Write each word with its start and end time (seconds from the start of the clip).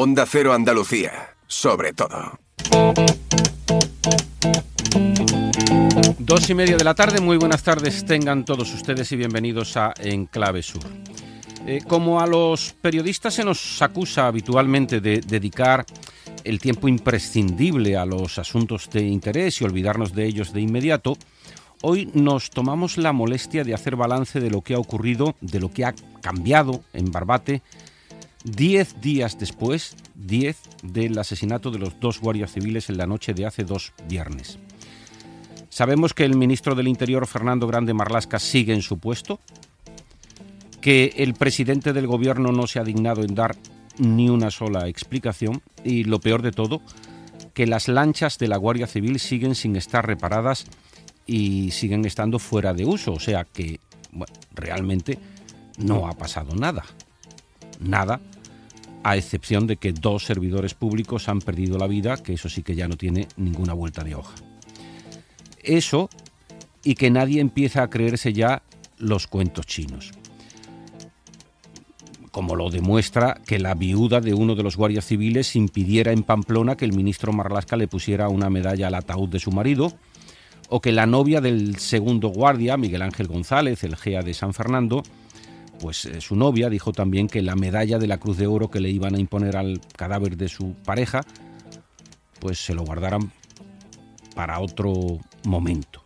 Onda 0.00 0.26
Cero 0.26 0.52
Andalucía, 0.52 1.34
sobre 1.48 1.92
todo. 1.92 2.38
Dos 6.20 6.48
y 6.48 6.54
media 6.54 6.76
de 6.76 6.84
la 6.84 6.94
tarde, 6.94 7.20
muy 7.20 7.36
buenas 7.36 7.64
tardes 7.64 8.06
tengan 8.06 8.44
todos 8.44 8.72
ustedes 8.72 9.10
y 9.10 9.16
bienvenidos 9.16 9.76
a 9.76 9.92
Enclave 9.98 10.62
Sur. 10.62 10.84
Eh, 11.66 11.80
como 11.84 12.20
a 12.20 12.28
los 12.28 12.76
periodistas 12.80 13.34
se 13.34 13.44
nos 13.44 13.82
acusa 13.82 14.28
habitualmente 14.28 15.00
de 15.00 15.20
dedicar 15.20 15.84
el 16.44 16.60
tiempo 16.60 16.86
imprescindible 16.86 17.96
a 17.96 18.06
los 18.06 18.38
asuntos 18.38 18.88
de 18.90 19.02
interés 19.02 19.60
y 19.60 19.64
olvidarnos 19.64 20.14
de 20.14 20.26
ellos 20.26 20.52
de 20.52 20.60
inmediato, 20.60 21.16
hoy 21.82 22.08
nos 22.14 22.50
tomamos 22.50 22.98
la 22.98 23.12
molestia 23.12 23.64
de 23.64 23.74
hacer 23.74 23.96
balance 23.96 24.38
de 24.38 24.50
lo 24.50 24.62
que 24.62 24.74
ha 24.74 24.78
ocurrido, 24.78 25.34
de 25.40 25.58
lo 25.58 25.72
que 25.72 25.84
ha 25.84 25.94
cambiado 26.22 26.84
en 26.92 27.10
Barbate, 27.10 27.62
diez 28.50 29.00
días 29.00 29.38
después, 29.38 29.96
diez 30.14 30.58
del 30.82 31.18
asesinato 31.18 31.70
de 31.70 31.78
los 31.78 31.98
dos 32.00 32.20
guardias 32.20 32.52
civiles 32.52 32.88
en 32.88 32.98
la 32.98 33.06
noche 33.06 33.34
de 33.34 33.46
hace 33.46 33.64
dos 33.64 33.92
viernes. 34.08 34.58
Sabemos 35.68 36.14
que 36.14 36.24
el 36.24 36.36
ministro 36.36 36.74
del 36.74 36.88
Interior, 36.88 37.26
Fernando 37.26 37.66
Grande 37.66 37.94
Marlasca, 37.94 38.38
sigue 38.38 38.72
en 38.72 38.82
su 38.82 38.98
puesto, 38.98 39.38
que 40.80 41.12
el 41.16 41.34
presidente 41.34 41.92
del 41.92 42.06
gobierno 42.06 42.52
no 42.52 42.66
se 42.66 42.78
ha 42.78 42.84
dignado 42.84 43.22
en 43.22 43.34
dar 43.34 43.56
ni 43.98 44.28
una 44.28 44.50
sola 44.50 44.88
explicación 44.88 45.60
y 45.84 46.04
lo 46.04 46.20
peor 46.20 46.42
de 46.42 46.52
todo, 46.52 46.80
que 47.52 47.66
las 47.66 47.88
lanchas 47.88 48.38
de 48.38 48.48
la 48.48 48.56
Guardia 48.56 48.86
Civil 48.86 49.18
siguen 49.18 49.54
sin 49.54 49.76
estar 49.76 50.06
reparadas 50.06 50.66
y 51.26 51.72
siguen 51.72 52.04
estando 52.04 52.38
fuera 52.38 52.72
de 52.72 52.86
uso, 52.86 53.12
o 53.12 53.20
sea 53.20 53.44
que 53.44 53.80
realmente 54.54 55.18
no 55.76 56.08
ha 56.08 56.12
pasado 56.12 56.54
nada. 56.54 56.84
Nada, 57.80 58.20
a 59.02 59.16
excepción 59.16 59.66
de 59.66 59.76
que 59.76 59.92
dos 59.92 60.24
servidores 60.24 60.74
públicos 60.74 61.28
han 61.28 61.40
perdido 61.40 61.78
la 61.78 61.86
vida, 61.86 62.16
que 62.16 62.34
eso 62.34 62.48
sí 62.48 62.62
que 62.62 62.74
ya 62.74 62.88
no 62.88 62.96
tiene 62.96 63.28
ninguna 63.36 63.72
vuelta 63.72 64.04
de 64.04 64.14
hoja. 64.14 64.34
Eso 65.62 66.08
y 66.84 66.94
que 66.94 67.10
nadie 67.10 67.40
empieza 67.40 67.82
a 67.82 67.90
creerse 67.90 68.32
ya 68.32 68.62
los 68.98 69.26
cuentos 69.26 69.66
chinos 69.66 70.12
como 72.38 72.54
lo 72.54 72.70
demuestra 72.70 73.40
que 73.44 73.58
la 73.58 73.74
viuda 73.74 74.20
de 74.20 74.32
uno 74.32 74.54
de 74.54 74.62
los 74.62 74.76
guardias 74.76 75.06
civiles 75.06 75.56
impidiera 75.56 76.12
en 76.12 76.22
Pamplona 76.22 76.76
que 76.76 76.84
el 76.84 76.92
ministro 76.92 77.32
Marlasca 77.32 77.76
le 77.76 77.88
pusiera 77.88 78.28
una 78.28 78.48
medalla 78.48 78.86
al 78.86 78.94
ataúd 78.94 79.28
de 79.28 79.40
su 79.40 79.50
marido, 79.50 79.92
o 80.68 80.80
que 80.80 80.92
la 80.92 81.06
novia 81.06 81.40
del 81.40 81.78
segundo 81.78 82.28
guardia, 82.28 82.76
Miguel 82.76 83.02
Ángel 83.02 83.26
González, 83.26 83.82
el 83.82 83.96
GEA 83.96 84.22
de 84.22 84.34
San 84.34 84.54
Fernando, 84.54 85.02
pues 85.80 86.04
eh, 86.04 86.20
su 86.20 86.36
novia 86.36 86.68
dijo 86.68 86.92
también 86.92 87.28
que 87.28 87.42
la 87.42 87.56
medalla 87.56 87.98
de 87.98 88.06
la 88.06 88.18
Cruz 88.18 88.36
de 88.36 88.46
Oro 88.46 88.70
que 88.70 88.80
le 88.80 88.90
iban 88.90 89.14
a 89.14 89.18
imponer 89.18 89.56
al 89.56 89.80
cadáver 89.96 90.36
de 90.36 90.48
su 90.48 90.74
pareja, 90.84 91.22
pues 92.40 92.58
se 92.58 92.74
lo 92.74 92.84
guardaran 92.84 93.32
para 94.34 94.60
otro 94.60 95.18
momento. 95.44 96.02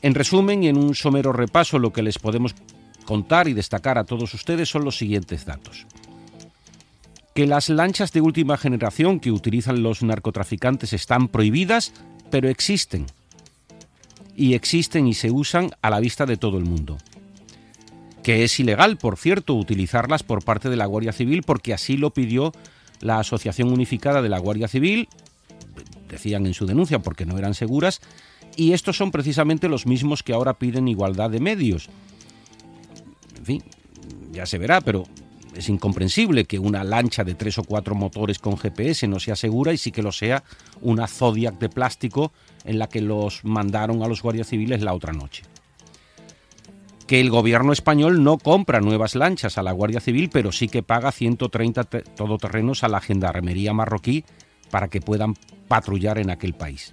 En 0.00 0.14
resumen 0.14 0.64
y 0.64 0.68
en 0.68 0.76
un 0.76 0.94
somero 0.94 1.32
repaso, 1.32 1.78
lo 1.78 1.92
que 1.92 2.02
les 2.02 2.18
podemos 2.18 2.54
contar 3.04 3.46
y 3.46 3.52
destacar 3.52 3.98
a 3.98 4.04
todos 4.04 4.34
ustedes 4.34 4.68
son 4.68 4.84
los 4.84 4.96
siguientes 4.96 5.44
datos. 5.44 5.86
Que 7.34 7.46
las 7.46 7.68
lanchas 7.68 8.12
de 8.12 8.20
última 8.20 8.56
generación 8.56 9.20
que 9.20 9.30
utilizan 9.30 9.82
los 9.82 10.02
narcotraficantes 10.02 10.92
están 10.92 11.28
prohibidas, 11.28 11.92
pero 12.30 12.48
existen. 12.48 13.06
Y 14.34 14.54
existen 14.54 15.06
y 15.06 15.14
se 15.14 15.30
usan 15.30 15.70
a 15.80 15.90
la 15.90 16.00
vista 16.00 16.26
de 16.26 16.36
todo 16.36 16.58
el 16.58 16.64
mundo. 16.64 16.98
Que 18.22 18.44
es 18.44 18.58
ilegal, 18.60 18.98
por 18.98 19.16
cierto, 19.16 19.54
utilizarlas 19.54 20.22
por 20.22 20.44
parte 20.44 20.68
de 20.70 20.76
la 20.76 20.86
Guardia 20.86 21.12
Civil 21.12 21.42
porque 21.42 21.74
así 21.74 21.96
lo 21.96 22.10
pidió 22.10 22.52
la 23.00 23.18
Asociación 23.18 23.72
Unificada 23.72 24.22
de 24.22 24.28
la 24.28 24.38
Guardia 24.38 24.68
Civil, 24.68 25.08
decían 26.08 26.46
en 26.46 26.54
su 26.54 26.66
denuncia 26.66 27.00
porque 27.00 27.26
no 27.26 27.36
eran 27.36 27.54
seguras, 27.54 28.00
y 28.54 28.72
estos 28.72 28.96
son 28.96 29.10
precisamente 29.10 29.68
los 29.68 29.86
mismos 29.86 30.22
que 30.22 30.34
ahora 30.34 30.54
piden 30.54 30.86
igualdad 30.86 31.30
de 31.30 31.40
medios 31.40 31.88
en 33.42 33.46
fin, 33.46 33.62
ya 34.30 34.46
se 34.46 34.56
verá, 34.56 34.80
pero 34.80 35.02
es 35.56 35.68
incomprensible 35.68 36.44
que 36.44 36.60
una 36.60 36.84
lancha 36.84 37.24
de 37.24 37.34
tres 37.34 37.58
o 37.58 37.64
cuatro 37.64 37.96
motores 37.96 38.38
con 38.38 38.56
GPS 38.56 39.08
no 39.08 39.18
sea 39.18 39.34
segura 39.34 39.72
y 39.72 39.78
sí 39.78 39.90
que 39.90 40.00
lo 40.00 40.12
sea 40.12 40.44
una 40.80 41.08
Zodiac 41.08 41.58
de 41.58 41.68
plástico 41.68 42.30
en 42.64 42.78
la 42.78 42.88
que 42.88 43.00
los 43.00 43.44
mandaron 43.44 44.00
a 44.04 44.06
los 44.06 44.22
guardias 44.22 44.46
civiles 44.46 44.80
la 44.80 44.94
otra 44.94 45.12
noche. 45.12 45.42
Que 47.12 47.20
el 47.20 47.28
gobierno 47.28 47.74
español 47.74 48.24
no 48.24 48.38
compra 48.38 48.80
nuevas 48.80 49.14
lanchas 49.14 49.58
a 49.58 49.62
la 49.62 49.72
Guardia 49.72 50.00
Civil, 50.00 50.30
pero 50.32 50.50
sí 50.50 50.68
que 50.68 50.82
paga 50.82 51.12
130 51.12 51.84
todoterrenos 51.84 52.84
a 52.84 52.88
la 52.88 53.02
gendarmería 53.02 53.74
marroquí 53.74 54.24
para 54.70 54.88
que 54.88 55.02
puedan 55.02 55.34
patrullar 55.68 56.16
en 56.16 56.30
aquel 56.30 56.54
país. 56.54 56.92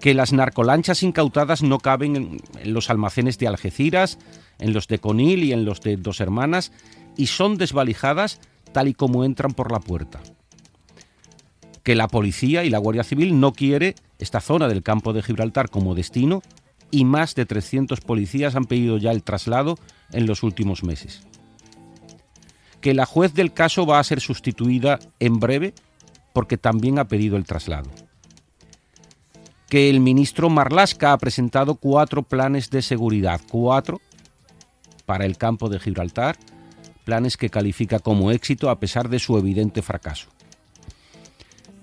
Que 0.00 0.14
las 0.14 0.32
narcolanchas 0.32 1.02
incautadas 1.02 1.62
no 1.62 1.80
caben 1.80 2.16
en 2.16 2.72
los 2.72 2.88
almacenes 2.88 3.36
de 3.36 3.46
Algeciras, 3.46 4.18
en 4.58 4.72
los 4.72 4.88
de 4.88 4.98
Conil 5.00 5.44
y 5.44 5.52
en 5.52 5.66
los 5.66 5.82
de 5.82 5.98
Dos 5.98 6.22
Hermanas, 6.22 6.72
y 7.14 7.26
son 7.26 7.58
desvalijadas 7.58 8.40
tal 8.72 8.88
y 8.88 8.94
como 8.94 9.26
entran 9.26 9.52
por 9.52 9.70
la 9.70 9.80
puerta. 9.80 10.22
Que 11.82 11.94
la 11.94 12.08
policía 12.08 12.64
y 12.64 12.70
la 12.70 12.78
Guardia 12.78 13.04
Civil 13.04 13.38
no 13.38 13.52
quiere 13.52 13.96
esta 14.18 14.40
zona 14.40 14.66
del 14.66 14.82
campo 14.82 15.12
de 15.12 15.22
Gibraltar 15.22 15.68
como 15.68 15.94
destino 15.94 16.40
y 16.94 17.04
más 17.04 17.34
de 17.34 17.44
300 17.44 18.00
policías 18.00 18.54
han 18.54 18.66
pedido 18.66 18.98
ya 18.98 19.10
el 19.10 19.24
traslado 19.24 19.76
en 20.12 20.26
los 20.26 20.44
últimos 20.44 20.84
meses. 20.84 21.22
Que 22.80 22.94
la 22.94 23.04
juez 23.04 23.34
del 23.34 23.52
caso 23.52 23.84
va 23.84 23.98
a 23.98 24.04
ser 24.04 24.20
sustituida 24.20 25.00
en 25.18 25.40
breve 25.40 25.74
porque 26.32 26.56
también 26.56 27.00
ha 27.00 27.08
pedido 27.08 27.36
el 27.36 27.46
traslado. 27.46 27.90
Que 29.68 29.90
el 29.90 29.98
ministro 29.98 30.50
Marlasca 30.50 31.12
ha 31.12 31.18
presentado 31.18 31.74
cuatro 31.74 32.22
planes 32.22 32.70
de 32.70 32.80
seguridad, 32.80 33.40
cuatro 33.50 34.00
para 35.04 35.24
el 35.24 35.36
campo 35.36 35.68
de 35.68 35.80
Gibraltar, 35.80 36.36
planes 37.04 37.36
que 37.36 37.50
califica 37.50 37.98
como 37.98 38.30
éxito 38.30 38.70
a 38.70 38.78
pesar 38.78 39.08
de 39.08 39.18
su 39.18 39.36
evidente 39.36 39.82
fracaso. 39.82 40.28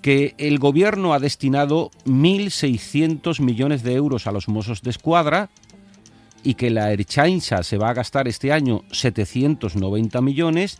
Que 0.01 0.33
el 0.37 0.57
gobierno 0.59 1.13
ha 1.13 1.19
destinado 1.19 1.91
1.600 2.05 3.39
millones 3.39 3.83
de 3.83 3.93
euros 3.93 4.27
a 4.27 4.31
los 4.31 4.47
mozos 4.47 4.81
de 4.81 4.89
escuadra 4.89 5.49
y 6.43 6.55
que 6.55 6.69
la 6.69 6.91
Erchainsa 6.91 7.63
se 7.63 7.77
va 7.77 7.89
a 7.89 7.93
gastar 7.93 8.27
este 8.27 8.51
año 8.51 8.83
790 8.91 10.21
millones, 10.21 10.79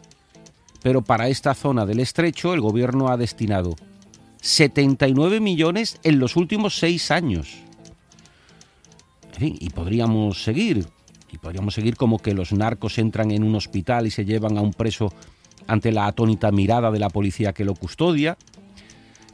pero 0.81 1.03
para 1.03 1.29
esta 1.29 1.53
zona 1.53 1.85
del 1.85 1.99
estrecho 1.99 2.53
el 2.53 2.61
gobierno 2.61 3.09
ha 3.09 3.17
destinado 3.17 3.75
79 4.41 5.39
millones 5.39 5.99
en 6.03 6.19
los 6.19 6.35
últimos 6.35 6.77
seis 6.79 7.11
años. 7.11 7.57
y 9.39 9.69
podríamos 9.69 10.43
seguir. 10.43 10.87
Y 11.31 11.37
podríamos 11.37 11.73
seguir 11.73 11.95
como 11.95 12.19
que 12.19 12.33
los 12.33 12.51
narcos 12.51 12.97
entran 12.97 13.31
en 13.31 13.43
un 13.43 13.55
hospital 13.55 14.05
y 14.05 14.11
se 14.11 14.25
llevan 14.25 14.57
a 14.57 14.61
un 14.61 14.73
preso 14.73 15.13
ante 15.67 15.91
la 15.91 16.07
atónita 16.07 16.51
mirada 16.51 16.91
de 16.91 16.99
la 16.99 17.09
policía 17.09 17.53
que 17.53 17.63
lo 17.63 17.73
custodia, 17.73 18.37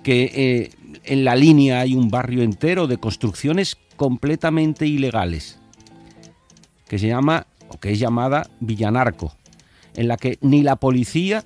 que 0.07 0.31
eh, 0.34 0.72
en 1.03 1.25
la 1.25 1.35
línea 1.35 1.81
hay 1.81 1.94
un 1.94 2.07
barrio 2.07 2.41
entero 2.41 2.88
de 2.88 2.97
construcciones 2.97 3.75
completamente 3.97 4.88
ilegales, 4.88 5.59
que 6.88 6.97
se 6.97 7.09
llama, 7.09 7.45
o 7.68 7.78
que 7.78 7.91
es 7.91 8.00
llamada 8.00 8.50
Villanarco, 8.62 9.35
en 9.97 10.07
la 10.07 10.16
que 10.16 10.38
ni 10.40 10.62
la 10.62 10.78
policía 10.78 11.44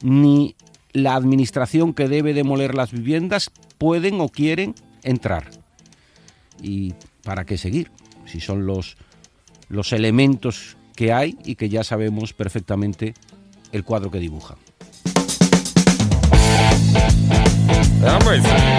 ni 0.00 0.56
la 0.94 1.14
administración 1.14 1.92
que 1.92 2.08
debe 2.08 2.32
demoler 2.32 2.74
las 2.74 2.90
viviendas 2.90 3.50
pueden 3.76 4.22
o 4.22 4.30
quieren 4.30 4.74
entrar. 5.02 5.50
¿Y 6.62 6.94
para 7.22 7.44
qué 7.44 7.58
seguir? 7.58 7.90
Si 8.24 8.40
son 8.40 8.64
los 8.64 8.96
los 9.68 9.92
elementos 9.92 10.78
que 10.96 11.12
hay 11.12 11.36
y 11.44 11.56
que 11.56 11.68
ya 11.68 11.84
sabemos 11.84 12.32
perfectamente 12.32 13.12
el 13.72 13.84
cuadro 13.84 14.10
que 14.10 14.20
dibujan. 14.20 14.56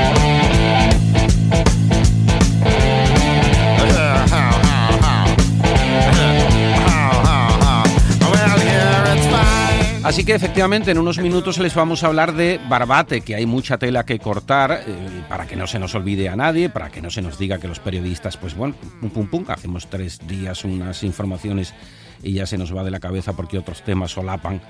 Así 10.04 10.26
que 10.26 10.36
efectivamente 10.36 10.92
en 10.92 10.98
unos 10.98 11.18
minutos 11.18 11.58
les 11.60 11.74
vamos 11.74 12.04
a 12.04 12.08
hablar 12.08 12.34
de 12.34 12.60
Barbate, 12.68 13.22
que 13.22 13.36
hay 13.36 13.46
mucha 13.46 13.78
tela 13.78 14.06
que 14.06 14.20
cortar 14.20 14.84
eh, 14.86 15.24
para 15.30 15.48
que 15.48 15.56
no 15.56 15.66
se 15.66 15.80
nos 15.80 15.96
olvide 15.96 16.28
a 16.28 16.36
nadie, 16.36 16.70
para 16.70 16.90
que 16.90 17.02
no 17.02 17.10
se 17.10 17.22
nos 17.22 17.40
diga 17.40 17.58
que 17.58 17.70
los 17.70 17.80
periodistas, 17.80 18.36
pues 18.36 18.54
bueno, 18.54 18.76
pum 19.00 19.10
pum 19.10 19.28
pum, 19.28 19.46
hacemos 19.48 19.88
tres 19.88 20.20
días 20.28 20.66
unas 20.66 21.04
informaciones 21.04 21.74
y 22.22 22.34
ya 22.34 22.46
se 22.46 22.58
nos 22.58 22.76
va 22.76 22.84
de 22.84 22.92
la 22.92 23.00
cabeza 23.00 23.32
porque 23.34 23.58
otros 23.58 23.82
temas 23.82 24.12
solapan 24.12 24.62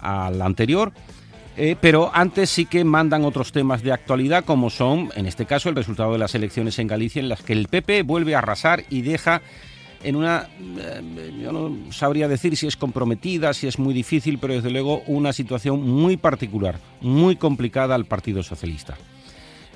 al 0.00 0.42
anterior. 0.42 0.92
Eh, 1.56 1.76
pero 1.80 2.10
antes 2.14 2.48
sí 2.48 2.64
que 2.64 2.82
mandan 2.82 3.24
otros 3.24 3.52
temas 3.52 3.82
de 3.82 3.92
actualidad, 3.92 4.44
como 4.44 4.70
son, 4.70 5.10
en 5.16 5.26
este 5.26 5.44
caso, 5.44 5.68
el 5.68 5.76
resultado 5.76 6.12
de 6.12 6.18
las 6.18 6.34
elecciones 6.34 6.78
en 6.78 6.86
Galicia, 6.86 7.20
en 7.20 7.28
las 7.28 7.42
que 7.42 7.52
el 7.52 7.68
PP 7.68 8.02
vuelve 8.04 8.34
a 8.34 8.38
arrasar 8.38 8.84
y 8.88 9.02
deja 9.02 9.42
en 10.02 10.16
una, 10.16 10.48
eh, 10.78 11.32
yo 11.42 11.52
no 11.52 11.92
sabría 11.92 12.26
decir 12.26 12.56
si 12.56 12.66
es 12.66 12.76
comprometida, 12.76 13.52
si 13.52 13.66
es 13.66 13.78
muy 13.78 13.92
difícil, 13.92 14.38
pero 14.38 14.54
desde 14.54 14.70
luego 14.70 15.02
una 15.06 15.32
situación 15.32 15.82
muy 15.82 16.16
particular, 16.16 16.78
muy 17.00 17.36
complicada 17.36 17.94
al 17.94 18.06
Partido 18.06 18.42
Socialista. 18.42 18.96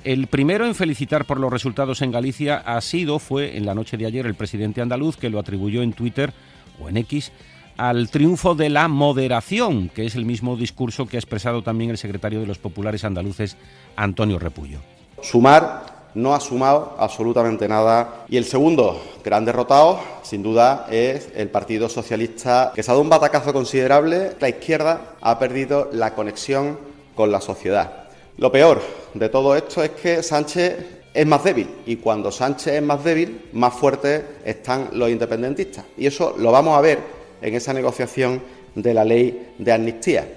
El 0.03 0.27
primero 0.27 0.65
en 0.65 0.75
felicitar 0.75 1.25
por 1.25 1.39
los 1.39 1.51
resultados 1.51 2.01
en 2.01 2.11
Galicia 2.11 2.57
ha 2.57 2.79
sido, 2.81 3.19
fue 3.19 3.57
en 3.57 3.65
la 3.65 3.75
noche 3.75 3.97
de 3.97 4.05
ayer, 4.05 4.25
el 4.25 4.35
presidente 4.35 4.81
andaluz, 4.81 5.17
que 5.17 5.29
lo 5.29 5.39
atribuyó 5.39 5.81
en 5.81 5.93
Twitter 5.93 6.33
o 6.79 6.89
en 6.89 6.97
X 6.97 7.31
al 7.77 8.09
triunfo 8.09 8.55
de 8.55 8.69
la 8.69 8.87
moderación, 8.87 9.89
que 9.89 10.05
es 10.05 10.15
el 10.15 10.25
mismo 10.25 10.55
discurso 10.55 11.07
que 11.07 11.17
ha 11.17 11.19
expresado 11.19 11.61
también 11.61 11.91
el 11.91 11.97
secretario 11.97 12.39
de 12.39 12.47
los 12.47 12.57
populares 12.57 13.03
andaluces, 13.03 13.55
Antonio 13.95 14.39
Repullo. 14.39 14.79
Sumar 15.21 15.97
no 16.15 16.33
ha 16.33 16.39
sumado 16.39 16.95
absolutamente 16.97 17.67
nada. 17.67 18.25
Y 18.27 18.37
el 18.37 18.45
segundo 18.45 18.99
gran 19.23 19.45
derrotado, 19.45 19.99
sin 20.23 20.41
duda, 20.41 20.87
es 20.89 21.29
el 21.35 21.49
Partido 21.49 21.87
Socialista, 21.89 22.71
que 22.73 22.81
se 22.81 22.89
ha 22.89 22.93
dado 22.93 23.03
un 23.03 23.09
batacazo 23.09 23.53
considerable. 23.53 24.31
La 24.39 24.49
izquierda 24.49 25.13
ha 25.21 25.37
perdido 25.37 25.89
la 25.93 26.15
conexión 26.15 26.79
con 27.15 27.31
la 27.31 27.39
sociedad. 27.39 28.07
Lo 28.37 28.51
peor 28.51 28.81
de 29.13 29.29
todo 29.29 29.55
esto 29.55 29.83
es 29.83 29.91
que 29.91 30.23
Sánchez 30.23 30.97
es 31.13 31.25
más 31.25 31.43
débil 31.43 31.67
y 31.87 31.95
cuando 31.95 32.31
Sánchez 32.31 32.75
es 32.75 32.83
más 32.83 33.03
débil, 33.03 33.49
más 33.53 33.73
fuertes 33.73 34.23
están 34.45 34.89
los 34.93 35.09
independentistas. 35.09 35.85
Y 35.97 36.05
eso 36.05 36.35
lo 36.37 36.51
vamos 36.51 36.77
a 36.77 36.81
ver 36.81 37.16
en 37.41 37.55
esa 37.55 37.73
negociación 37.73 38.41
de 38.75 38.93
la 38.93 39.05
ley 39.05 39.53
de 39.57 39.73
amnistía. 39.73 40.27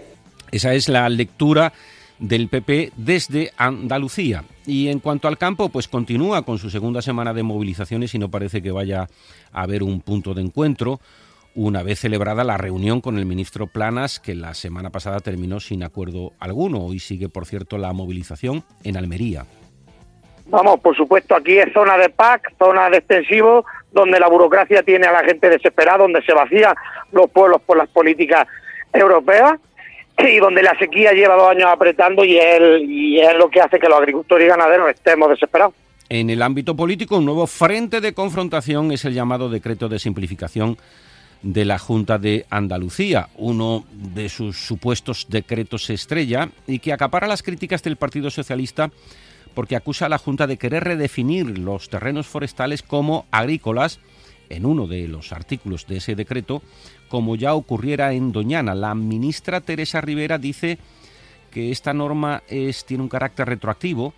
Esa 0.51 0.75
es 0.75 0.89
la 0.89 1.09
lectura 1.09 1.73
del 2.19 2.49
PP 2.49 2.93
desde 2.97 3.53
Andalucía. 3.57 4.45
Y 4.67 4.89
en 4.89 5.01
cuanto 5.01 5.27
al 5.27 5.39
campo, 5.39 5.69
pues 5.69 5.89
continúa 5.89 6.43
con 6.43 6.59
su 6.59 6.71
segunda 6.71 7.03
semana 7.03 7.33
de 7.33 7.43
movilizaciones 7.43 8.15
y 8.15 8.19
no 8.19 8.31
parece 8.31 8.63
que 8.63 8.71
vaya 8.71 9.09
a 9.53 9.63
haber 9.63 9.83
un 9.83 10.01
punto 10.01 10.35
de 10.35 10.43
encuentro 10.43 11.01
una 11.55 11.83
vez 11.83 11.99
celebrada 11.99 12.45
la 12.45 12.57
reunión 12.57 13.01
con 13.01 13.19
el 13.19 13.27
ministro 13.27 13.67
Planas, 13.67 14.21
que 14.21 14.35
la 14.35 14.55
semana 14.55 14.91
pasada 14.91 15.19
terminó 15.21 15.59
sin 15.59 15.83
acuerdo 15.83 16.33
alguno. 16.39 16.85
Hoy 16.85 17.01
sigue, 17.01 17.29
por 17.29 17.47
cierto, 17.47 17.77
la 17.77 17.93
movilización 17.93 18.65
en 18.85 18.97
Almería. 18.97 19.45
Vamos, 20.47 20.81
por 20.81 20.97
supuesto, 20.97 21.35
aquí 21.35 21.59
es 21.59 21.73
zona 21.73 21.97
de 21.97 22.09
PAC, 22.09 22.55
zona 22.59 22.91
de 22.91 22.99
extensivo, 22.99 23.65
donde 23.93 24.21
la 24.21 24.29
burocracia 24.29 24.83
tiene 24.83 25.07
a 25.07 25.13
la 25.13 25.25
gente 25.25 25.49
desesperada, 25.49 25.99
donde 25.99 26.23
se 26.23 26.33
vacían 26.33 26.75
los 27.13 27.31
pueblos 27.31 27.61
por 27.63 27.77
las 27.77 27.89
políticas 27.89 28.47
europeas 28.93 29.59
y 30.19 30.39
donde 30.39 30.63
la 30.63 30.77
sequía 30.79 31.13
lleva 31.13 31.35
dos 31.35 31.51
años 31.51 31.67
apretando 31.67 32.25
y 32.25 32.39
y 32.39 33.21
es 33.21 33.35
lo 33.37 33.49
que 33.49 33.61
hace 33.61 33.79
que 33.79 33.89
los 33.89 33.99
agricultores 33.99 34.47
y 34.47 34.49
ganaderos 34.49 34.91
estemos 34.91 35.31
desesperados. 35.31 35.75
En 36.09 36.29
el 36.29 36.43
ámbito 36.43 36.75
político, 36.75 37.19
un 37.19 37.25
nuevo 37.25 37.47
frente 37.47 38.01
de 38.01 38.13
confrontación 38.13 38.91
es 38.91 39.05
el 39.05 39.15
llamado 39.15 39.49
decreto 39.49 39.89
de 39.89 40.01
simplificación 40.01 40.77
de 41.43 41.65
la 41.65 41.79
Junta 41.79 42.19
de 42.19 42.47
Andalucía, 42.51 43.29
uno 43.37 43.85
de 43.93 44.29
sus 44.29 44.59
supuestos 44.59 45.27
decretos 45.29 45.89
estrella 45.89 46.49
y 46.67 46.81
que 46.81 46.93
acapara 46.93 47.27
las 47.27 47.43
críticas 47.43 47.83
del 47.83 47.97
Partido 47.97 48.31
Socialista 48.31 48.91
porque 49.55 49.77
acusa 49.77 50.07
a 50.07 50.09
la 50.09 50.19
Junta 50.19 50.47
de 50.47 50.57
querer 50.57 50.85
redefinir 50.85 51.59
los 51.59 51.89
terrenos 51.89 52.27
forestales 52.27 52.83
como 52.83 53.27
agrícolas 53.31 54.01
en 54.49 54.67
uno 54.67 54.87
de 54.87 55.09
los 55.09 55.33
artículos 55.33 55.87
de 55.87 55.99
ese 55.99 56.15
decreto, 56.15 56.63
como 57.09 57.37
ya 57.37 57.55
ocurriera 57.55 58.13
en 58.13 58.33
Doñana. 58.33 58.75
La 58.75 58.95
ministra 58.95 59.61
Teresa 59.61 60.01
Rivera 60.01 60.39
dice 60.39 60.79
que 61.51 61.71
esta 61.71 61.95
norma 61.95 62.43
tiene 62.49 63.03
un 63.03 63.09
carácter 63.09 63.49
retroactivo 63.49 64.13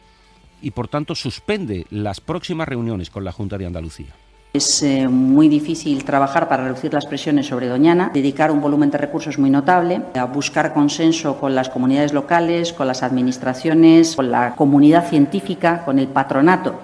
y 0.61 0.71
por 0.71 0.89
tanto 0.89 1.15
suspende 1.15 1.87
las 1.91 2.21
próximas 2.21 2.69
reuniones 2.69 3.11
con 3.11 3.25
la 3.25 3.33
Junta 3.33 3.59
de 3.59 3.67
Andalucía. 3.67 4.15
Es 4.55 4.83
eh, 4.83 5.09
muy 5.09 5.49
difícil 5.49 6.05
trabajar 6.05 6.47
para 6.47 6.65
reducir 6.65 6.93
las 6.93 7.07
presiones 7.07 7.47
sobre 7.47 7.69
Doñana, 7.69 8.11
dedicar 8.13 8.51
un 8.51 8.61
volumen 8.61 8.91
de 8.91 8.99
recursos 8.99 9.39
muy 9.39 9.49
notable, 9.49 10.03
a 10.15 10.25
buscar 10.27 10.75
consenso 10.75 11.41
con 11.41 11.55
las 11.55 11.71
comunidades 11.71 12.13
locales, 12.13 12.75
con 12.75 12.87
las 12.87 13.03
administraciones, 13.03 14.15
con 14.15 14.31
la 14.31 14.55
comunidad 14.55 15.09
científica, 15.09 15.83
con 15.87 15.99
el 15.99 16.09
patronato 16.09 16.79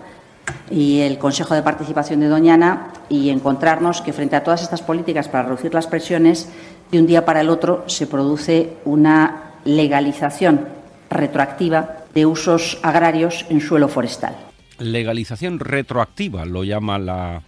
y 0.70 1.00
el 1.00 1.19
Consejo 1.19 1.55
de 1.55 1.62
Participación 1.62 2.20
de 2.20 2.29
Doñana 2.29 2.88
y 3.11 3.29
encontrarnos 3.29 4.00
que 4.00 4.14
frente 4.14 4.37
a 4.37 4.43
todas 4.43 4.62
estas 4.62 4.81
políticas 4.81 5.29
para 5.29 5.44
reducir 5.44 5.75
las 5.75 5.87
presiones, 5.87 6.49
de 6.91 7.00
un 7.00 7.06
día 7.06 7.26
para 7.26 7.43
el 7.43 7.50
otro 7.50 7.85
se 7.87 8.06
produce 8.06 8.79
una 8.87 9.53
legalización 9.67 10.67
retroactiva 11.11 11.97
de 12.14 12.25
usos 12.25 12.79
agrarios 12.82 13.44
en 13.50 13.61
suelo 13.61 13.88
forestal. 13.88 14.35
Legalización 14.79 15.59
retroactiva 15.59 16.47
lo 16.47 16.64
llama 16.64 16.99
la 16.99 17.43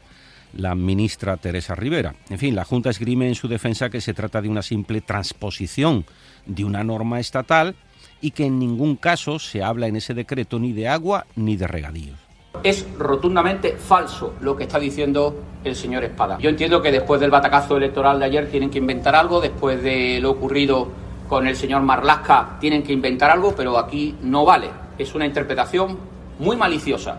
la 0.55 0.75
ministra 0.75 1.37
Teresa 1.37 1.75
Rivera. 1.75 2.15
En 2.29 2.39
fin, 2.39 2.55
la 2.55 2.65
Junta 2.65 2.91
esgrime 2.91 3.29
en 3.29 3.35
su 3.35 3.49
defensa 3.49 3.91
que 3.91 4.01
se 4.01 4.15
trata 4.15 4.41
de 4.43 4.49
una 4.49 4.63
simple 4.63 5.01
transposición 5.01 6.05
de 6.47 6.65
una 6.65 6.85
norma 6.85 7.21
estatal 7.21 7.75
y 8.21 8.33
que 8.33 8.47
en 8.47 8.59
ningún 8.59 8.97
caso 8.97 9.39
se 9.39 9.63
habla 9.63 9.87
en 9.87 9.97
ese 9.97 10.15
decreto 10.15 10.59
ni 10.59 10.73
de 10.73 10.89
agua 10.89 11.27
ni 11.37 11.57
de 11.57 11.67
regadíos. 11.67 12.19
Es 12.63 12.87
rotundamente 12.99 13.77
falso 13.77 14.35
lo 14.41 14.57
que 14.57 14.65
está 14.65 14.79
diciendo 14.79 15.43
el 15.65 15.77
señor 15.77 16.05
Espada. 16.05 16.37
Yo 16.39 16.51
entiendo 16.51 16.83
que 16.83 16.93
después 16.93 17.21
del 17.21 17.31
batacazo 17.31 17.77
electoral 17.77 18.19
de 18.19 18.27
ayer 18.27 18.51
tienen 18.51 18.71
que 18.71 18.79
inventar 18.79 19.15
algo, 19.15 19.41
después 19.41 19.83
de 19.83 20.19
lo 20.21 20.33
ocurrido 20.33 20.89
con 21.29 21.47
el 21.47 21.57
señor 21.57 21.83
Marlasca 21.83 22.59
tienen 22.61 22.83
que 22.83 22.93
inventar 22.93 23.31
algo, 23.31 23.55
pero 23.55 23.79
aquí 23.79 24.17
no 24.23 24.45
vale. 24.45 24.69
Es 24.99 25.15
una 25.15 25.25
interpretación 25.25 25.97
muy 26.41 26.57
maliciosa 26.57 27.19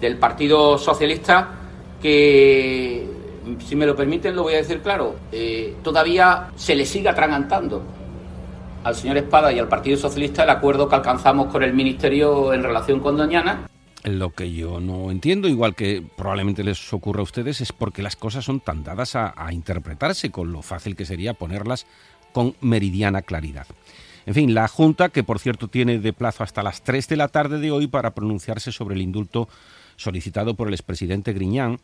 del 0.00 0.18
Partido 0.18 0.76
Socialista 0.76 1.48
que, 2.00 3.06
si 3.66 3.76
me 3.76 3.86
lo 3.86 3.96
permiten, 3.96 4.34
lo 4.36 4.42
voy 4.42 4.54
a 4.54 4.58
decir 4.58 4.80
claro, 4.80 5.16
eh, 5.32 5.74
todavía 5.82 6.50
se 6.56 6.74
le 6.74 6.84
sigue 6.86 7.08
atragantando 7.08 7.82
al 8.84 8.94
señor 8.94 9.16
Espada 9.16 9.52
y 9.52 9.58
al 9.58 9.68
Partido 9.68 9.96
Socialista 9.96 10.44
el 10.44 10.50
acuerdo 10.50 10.88
que 10.88 10.94
alcanzamos 10.94 11.50
con 11.52 11.62
el 11.62 11.74
Ministerio 11.74 12.52
en 12.52 12.62
relación 12.62 13.00
con 13.00 13.16
Doñana. 13.16 13.68
Lo 14.04 14.30
que 14.30 14.52
yo 14.52 14.78
no 14.78 15.10
entiendo, 15.10 15.48
igual 15.48 15.74
que 15.74 16.04
probablemente 16.16 16.62
les 16.62 16.92
ocurra 16.92 17.20
a 17.20 17.24
ustedes, 17.24 17.60
es 17.60 17.72
porque 17.72 18.02
las 18.02 18.14
cosas 18.14 18.44
son 18.44 18.60
tan 18.60 18.84
dadas 18.84 19.16
a, 19.16 19.34
a 19.36 19.52
interpretarse 19.52 20.30
con 20.30 20.52
lo 20.52 20.62
fácil 20.62 20.94
que 20.94 21.04
sería 21.04 21.34
ponerlas 21.34 21.86
con 22.32 22.54
meridiana 22.60 23.22
claridad. 23.22 23.66
En 24.26 24.34
fin, 24.34 24.54
la 24.54 24.66
Junta, 24.68 25.08
que 25.08 25.22
por 25.22 25.38
cierto 25.38 25.68
tiene 25.68 25.98
de 25.98 26.12
plazo 26.12 26.42
hasta 26.42 26.62
las 26.62 26.82
3 26.82 27.08
de 27.08 27.16
la 27.16 27.28
tarde 27.28 27.58
de 27.60 27.70
hoy 27.70 27.86
para 27.86 28.12
pronunciarse 28.12 28.72
sobre 28.72 28.96
el 28.96 29.02
indulto 29.02 29.48
solicitado 29.96 30.54
por 30.54 30.68
el 30.68 30.74
expresidente 30.74 31.32
Griñán, 31.32 31.78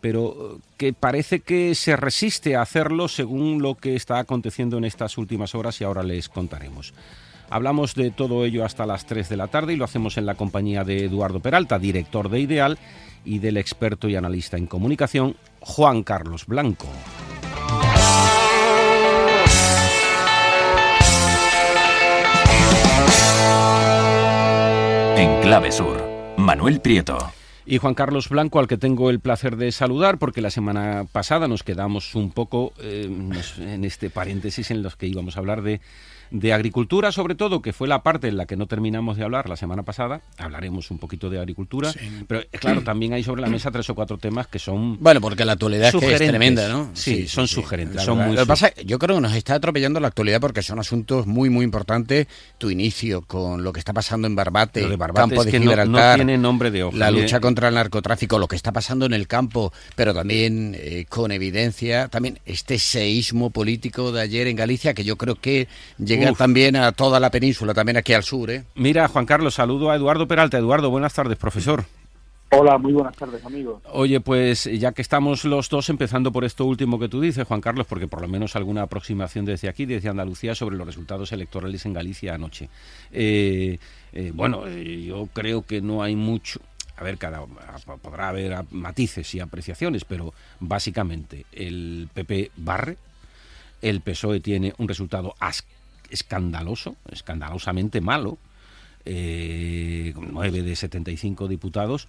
pero 0.00 0.56
eh, 0.56 0.60
que 0.76 0.92
parece 0.92 1.40
que 1.40 1.74
se 1.74 1.96
resiste 1.96 2.56
a 2.56 2.62
hacerlo 2.62 3.08
según 3.08 3.62
lo 3.62 3.74
que 3.74 3.96
está 3.96 4.18
aconteciendo 4.18 4.78
en 4.78 4.84
estas 4.84 5.18
últimas 5.18 5.54
horas 5.54 5.80
y 5.80 5.84
ahora 5.84 6.02
les 6.02 6.28
contaremos. 6.28 6.94
Hablamos 7.50 7.94
de 7.94 8.10
todo 8.10 8.44
ello 8.44 8.64
hasta 8.64 8.84
las 8.84 9.06
3 9.06 9.28
de 9.28 9.36
la 9.36 9.48
tarde 9.48 9.72
y 9.72 9.76
lo 9.76 9.84
hacemos 9.84 10.18
en 10.18 10.26
la 10.26 10.34
compañía 10.34 10.84
de 10.84 11.06
Eduardo 11.06 11.40
Peralta, 11.40 11.78
director 11.78 12.28
de 12.28 12.40
Ideal, 12.40 12.78
y 13.24 13.38
del 13.38 13.56
experto 13.56 14.08
y 14.08 14.16
analista 14.16 14.56
en 14.56 14.66
comunicación, 14.66 15.36
Juan 15.60 16.02
Carlos 16.02 16.46
Blanco. 16.46 16.86
En 25.16 25.40
Clave 25.42 25.72
Sur, 25.72 26.06
Manuel 26.36 26.80
Prieto 26.80 27.32
y 27.70 27.76
Juan 27.76 27.92
Carlos 27.92 28.30
Blanco, 28.30 28.60
al 28.60 28.66
que 28.66 28.78
tengo 28.78 29.10
el 29.10 29.20
placer 29.20 29.56
de 29.56 29.72
saludar, 29.72 30.18
porque 30.18 30.40
la 30.40 30.48
semana 30.48 31.04
pasada 31.12 31.48
nos 31.48 31.62
quedamos 31.62 32.14
un 32.14 32.30
poco 32.30 32.72
eh, 32.80 33.10
en 33.58 33.84
este 33.84 34.08
paréntesis 34.08 34.70
en 34.70 34.82
los 34.82 34.96
que 34.96 35.06
íbamos 35.06 35.36
a 35.36 35.40
hablar 35.40 35.60
de 35.60 35.82
de 36.30 36.52
agricultura, 36.52 37.12
sobre 37.12 37.34
todo, 37.34 37.62
que 37.62 37.72
fue 37.72 37.88
la 37.88 38.02
parte 38.02 38.28
en 38.28 38.36
la 38.36 38.46
que 38.46 38.56
no 38.56 38.66
terminamos 38.66 39.16
de 39.16 39.24
hablar 39.24 39.48
la 39.48 39.56
semana 39.56 39.82
pasada. 39.82 40.20
Hablaremos 40.36 40.90
un 40.90 40.98
poquito 40.98 41.30
de 41.30 41.38
agricultura, 41.38 41.92
pero 42.26 42.40
eh, 42.40 42.48
claro, 42.52 42.82
también 42.82 43.12
hay 43.12 43.22
sobre 43.22 43.42
la 43.42 43.48
mesa 43.48 43.70
tres 43.70 43.88
o 43.90 43.94
cuatro 43.94 44.18
temas 44.18 44.46
que 44.46 44.58
son. 44.58 44.98
Bueno, 45.00 45.20
porque 45.20 45.44
la 45.44 45.52
actualidad 45.52 45.94
es, 45.94 46.18
tremenda, 46.18 46.68
¿no? 46.68 46.90
Sí, 46.94 47.28
son 47.28 47.48
sugerentes. 47.48 48.02
Son 48.02 48.18
muy 48.18 48.36
lo 48.36 48.42
que 48.42 48.46
pasa, 48.46 48.72
yo 48.84 48.98
creo 48.98 49.16
que 49.16 49.22
nos 49.22 49.34
está 49.34 49.54
atropellando 49.54 50.00
la 50.00 50.08
actualidad 50.08 50.40
porque 50.40 50.62
son 50.62 50.78
asuntos 50.78 51.26
muy, 51.26 51.50
muy 51.50 51.64
importantes. 51.64 52.26
Tu 52.58 52.70
inicio 52.70 53.22
con 53.22 53.62
lo 53.62 53.72
que 53.72 53.78
está 53.78 53.92
pasando 53.92 54.26
en 54.26 54.36
Barbate, 54.36 54.88
de 54.88 54.98
campo 55.14 55.44
de 55.44 55.50
Gibraltar, 55.50 55.88
no, 55.88 56.24
tiene 56.24 56.38
nombre 56.38 56.70
de 56.70 56.90
La 56.92 57.10
lucha 57.10 57.40
contra 57.40 57.68
el 57.68 57.74
narcotráfico, 57.74 58.38
lo 58.38 58.48
que 58.48 58.56
está 58.56 58.72
pasando 58.72 59.06
en 59.06 59.14
el 59.14 59.26
campo, 59.26 59.72
pero 59.94 60.14
también 60.14 60.76
eh, 60.78 61.06
con 61.08 61.32
evidencia, 61.32 62.08
también 62.08 62.38
este 62.44 62.78
seísmo 62.78 63.50
político 63.50 64.12
de 64.12 64.22
ayer 64.22 64.46
en 64.46 64.56
Galicia, 64.56 64.94
que 64.94 65.04
yo 65.04 65.16
creo 65.16 65.36
que 65.36 65.68
llega 65.98 66.17
también 66.36 66.76
a 66.76 66.92
toda 66.92 67.20
la 67.20 67.30
península, 67.30 67.74
también 67.74 67.96
aquí 67.96 68.12
al 68.12 68.22
sur. 68.22 68.50
¿eh? 68.50 68.64
Mira, 68.74 69.08
Juan 69.08 69.26
Carlos, 69.26 69.54
saludo 69.54 69.90
a 69.90 69.96
Eduardo 69.96 70.28
Peralta. 70.28 70.58
Eduardo, 70.58 70.90
buenas 70.90 71.14
tardes, 71.14 71.36
profesor. 71.38 71.84
Hola, 72.50 72.78
muy 72.78 72.94
buenas 72.94 73.14
tardes, 73.14 73.44
amigos. 73.44 73.82
Oye, 73.92 74.20
pues 74.20 74.64
ya 74.64 74.92
que 74.92 75.02
estamos 75.02 75.44
los 75.44 75.68
dos 75.68 75.90
empezando 75.90 76.32
por 76.32 76.46
esto 76.46 76.64
último 76.64 76.98
que 76.98 77.08
tú 77.08 77.20
dices, 77.20 77.46
Juan 77.46 77.60
Carlos, 77.60 77.86
porque 77.86 78.08
por 78.08 78.22
lo 78.22 78.28
menos 78.28 78.56
alguna 78.56 78.82
aproximación 78.82 79.44
desde 79.44 79.68
aquí, 79.68 79.84
desde 79.84 80.08
Andalucía, 80.08 80.54
sobre 80.54 80.76
los 80.76 80.86
resultados 80.86 81.30
electorales 81.32 81.84
en 81.84 81.92
Galicia 81.92 82.34
anoche. 82.34 82.70
Eh, 83.12 83.78
eh, 84.14 84.32
bueno, 84.34 84.66
yo 84.66 85.28
creo 85.34 85.66
que 85.66 85.82
no 85.82 86.02
hay 86.02 86.16
mucho, 86.16 86.60
a 86.96 87.04
ver, 87.04 87.18
cada 87.18 87.44
podrá 88.00 88.30
haber 88.30 88.64
matices 88.70 89.34
y 89.34 89.40
apreciaciones, 89.40 90.06
pero 90.06 90.32
básicamente 90.58 91.44
el 91.52 92.08
PP 92.14 92.52
barre, 92.56 92.96
el 93.82 94.00
PSOE 94.00 94.40
tiene 94.40 94.72
un 94.78 94.88
resultado 94.88 95.34
escandaloso, 96.10 96.96
escandalosamente 97.10 98.00
malo, 98.00 98.38
eh, 99.04 100.14
9 100.16 100.62
de 100.62 100.76
75 100.76 101.48
diputados, 101.48 102.08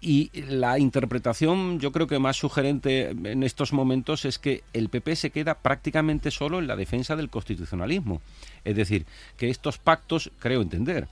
y 0.00 0.30
la 0.48 0.78
interpretación, 0.78 1.78
yo 1.78 1.92
creo 1.92 2.06
que 2.06 2.18
más 2.18 2.36
sugerente 2.38 3.10
en 3.10 3.42
estos 3.42 3.74
momentos 3.74 4.24
es 4.24 4.38
que 4.38 4.62
el 4.72 4.88
PP 4.88 5.14
se 5.14 5.30
queda 5.30 5.58
prácticamente 5.58 6.30
solo 6.30 6.58
en 6.58 6.66
la 6.66 6.76
defensa 6.76 7.16
del 7.16 7.28
constitucionalismo. 7.28 8.22
Es 8.64 8.76
decir, 8.76 9.04
que 9.36 9.50
estos 9.50 9.76
pactos, 9.76 10.30
creo 10.38 10.62
entender, 10.62 11.06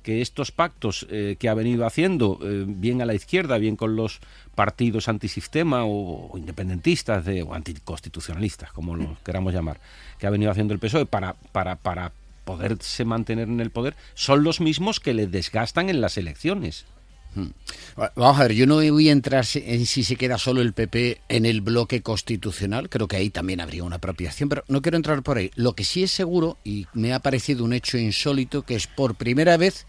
que 0.00 0.20
estos 0.20 0.52
pactos 0.52 1.06
eh, 1.10 1.36
que 1.38 1.48
ha 1.48 1.54
venido 1.54 1.86
haciendo, 1.86 2.38
eh, 2.42 2.64
bien 2.66 3.00
a 3.02 3.06
la 3.06 3.14
izquierda, 3.14 3.58
bien 3.58 3.76
con 3.76 3.96
los 3.96 4.20
partidos 4.54 5.08
antisistema 5.08 5.84
o, 5.84 6.36
independentistas 6.36 7.24
de, 7.24 7.42
o 7.42 7.54
anticonstitucionalistas, 7.54 8.72
como 8.72 8.96
los 8.96 9.18
queramos 9.20 9.54
llamar, 9.54 9.80
que 10.18 10.26
ha 10.26 10.30
venido 10.30 10.50
haciendo 10.50 10.74
el 10.74 10.80
PSOE 10.80 11.06
para, 11.06 11.34
para, 11.34 11.76
para 11.76 12.12
poderse 12.44 13.04
mantener 13.04 13.48
en 13.48 13.60
el 13.60 13.70
poder, 13.70 13.94
son 14.14 14.42
los 14.42 14.60
mismos 14.60 15.00
que 15.00 15.14
le 15.14 15.26
desgastan 15.26 15.88
en 15.88 16.00
las 16.00 16.18
elecciones. 16.18 16.84
Hmm. 17.34 17.50
Vamos 18.16 18.40
a 18.40 18.42
ver, 18.42 18.54
yo 18.54 18.66
no 18.66 18.76
voy 18.76 19.08
a 19.08 19.12
entrar 19.12 19.44
en 19.54 19.86
si 19.86 20.02
se 20.02 20.16
queda 20.16 20.36
solo 20.36 20.62
el 20.62 20.72
PP 20.72 21.20
en 21.28 21.46
el 21.46 21.60
bloque 21.60 22.02
constitucional, 22.02 22.88
creo 22.88 23.06
que 23.06 23.16
ahí 23.16 23.30
también 23.30 23.60
habría 23.60 23.84
una 23.84 23.96
apropiación, 23.96 24.48
pero 24.48 24.64
no 24.66 24.82
quiero 24.82 24.96
entrar 24.96 25.22
por 25.22 25.38
ahí. 25.38 25.50
Lo 25.54 25.74
que 25.74 25.84
sí 25.84 26.02
es 26.02 26.10
seguro, 26.10 26.58
y 26.64 26.86
me 26.92 27.12
ha 27.12 27.20
parecido 27.20 27.64
un 27.64 27.72
hecho 27.72 27.98
insólito, 27.98 28.62
que 28.62 28.74
es 28.74 28.86
por 28.88 29.14
primera 29.14 29.56
vez 29.56 29.86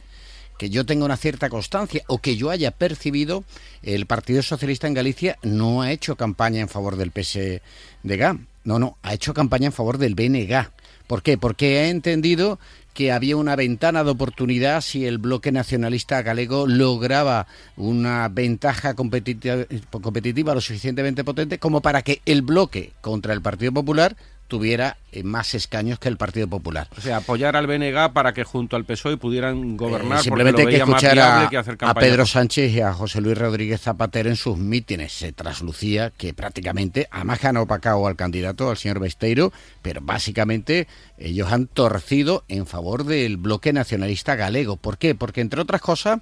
que 0.61 0.69
yo 0.69 0.85
tenga 0.85 1.05
una 1.05 1.17
cierta 1.17 1.49
constancia 1.49 2.03
o 2.05 2.19
que 2.19 2.35
yo 2.35 2.51
haya 2.51 2.69
percibido, 2.69 3.43
el 3.81 4.05
Partido 4.05 4.43
Socialista 4.43 4.85
en 4.85 4.93
Galicia 4.93 5.39
no 5.41 5.81
ha 5.81 5.91
hecho 5.91 6.15
campaña 6.15 6.61
en 6.61 6.69
favor 6.69 6.97
del 6.97 7.09
PSDG. 7.09 8.37
No, 8.63 8.77
no, 8.77 8.95
ha 9.01 9.15
hecho 9.15 9.33
campaña 9.33 9.65
en 9.65 9.71
favor 9.73 9.97
del 9.97 10.13
BNG. 10.13 10.69
¿Por 11.07 11.23
qué? 11.23 11.35
Porque 11.39 11.79
ha 11.79 11.89
entendido 11.89 12.59
que 12.93 13.11
había 13.11 13.37
una 13.37 13.55
ventana 13.55 14.03
de 14.03 14.11
oportunidad 14.11 14.81
si 14.81 15.07
el 15.07 15.17
bloque 15.17 15.51
nacionalista 15.51 16.21
galego 16.21 16.67
lograba 16.67 17.47
una 17.75 18.29
ventaja 18.29 18.93
competitiva, 18.93 19.65
competitiva 19.89 20.53
lo 20.53 20.61
suficientemente 20.61 21.23
potente 21.23 21.57
como 21.57 21.81
para 21.81 22.03
que 22.03 22.21
el 22.27 22.43
bloque 22.43 22.91
contra 23.01 23.33
el 23.33 23.41
Partido 23.41 23.71
Popular 23.71 24.15
tuviera 24.47 24.97
más 25.23 25.53
escaños 25.53 25.99
que 25.99 26.09
el 26.09 26.17
Partido 26.17 26.47
Popular. 26.47 26.87
O 26.97 27.01
sea, 27.01 27.17
apoyar 27.17 27.55
al 27.55 27.67
BNG 27.67 28.13
para 28.13 28.33
que 28.33 28.43
junto 28.43 28.75
al 28.75 28.85
PSOE 28.85 29.17
pudieran 29.17 29.77
gobernar. 29.77 30.19
Eh, 30.19 30.23
simplemente 30.23 30.61
hay 30.61 30.67
que 30.67 30.77
escuchar 30.77 31.19
a, 31.19 31.93
Pedro 31.93 32.25
Sánchez 32.25 32.71
y 32.71 32.81
a 32.81 32.93
José 32.93 33.21
Luis 33.21 33.37
Rodríguez 33.37 33.81
Zapatero 33.81 34.29
en 34.29 34.35
sus 34.35 34.57
mítines. 34.57 35.11
Se 35.11 35.31
traslucía 35.31 36.11
que 36.11 36.33
prácticamente, 36.33 37.07
además 37.11 37.43
han 37.43 37.57
opacado 37.57 38.07
al 38.07 38.15
candidato, 38.15 38.69
al 38.69 38.77
señor 38.77 38.99
Besteiro, 38.99 39.51
pero 39.81 40.01
básicamente 40.01 40.87
ellos 41.17 41.51
han 41.51 41.67
torcido 41.67 42.43
en 42.47 42.65
favor 42.65 43.03
del 43.03 43.37
bloque 43.37 43.73
nacionalista 43.73 44.35
galego. 44.35 44.77
¿Por 44.77 44.97
qué? 44.97 45.15
Porque, 45.15 45.41
entre 45.41 45.61
otras 45.61 45.81
cosas, 45.81 46.19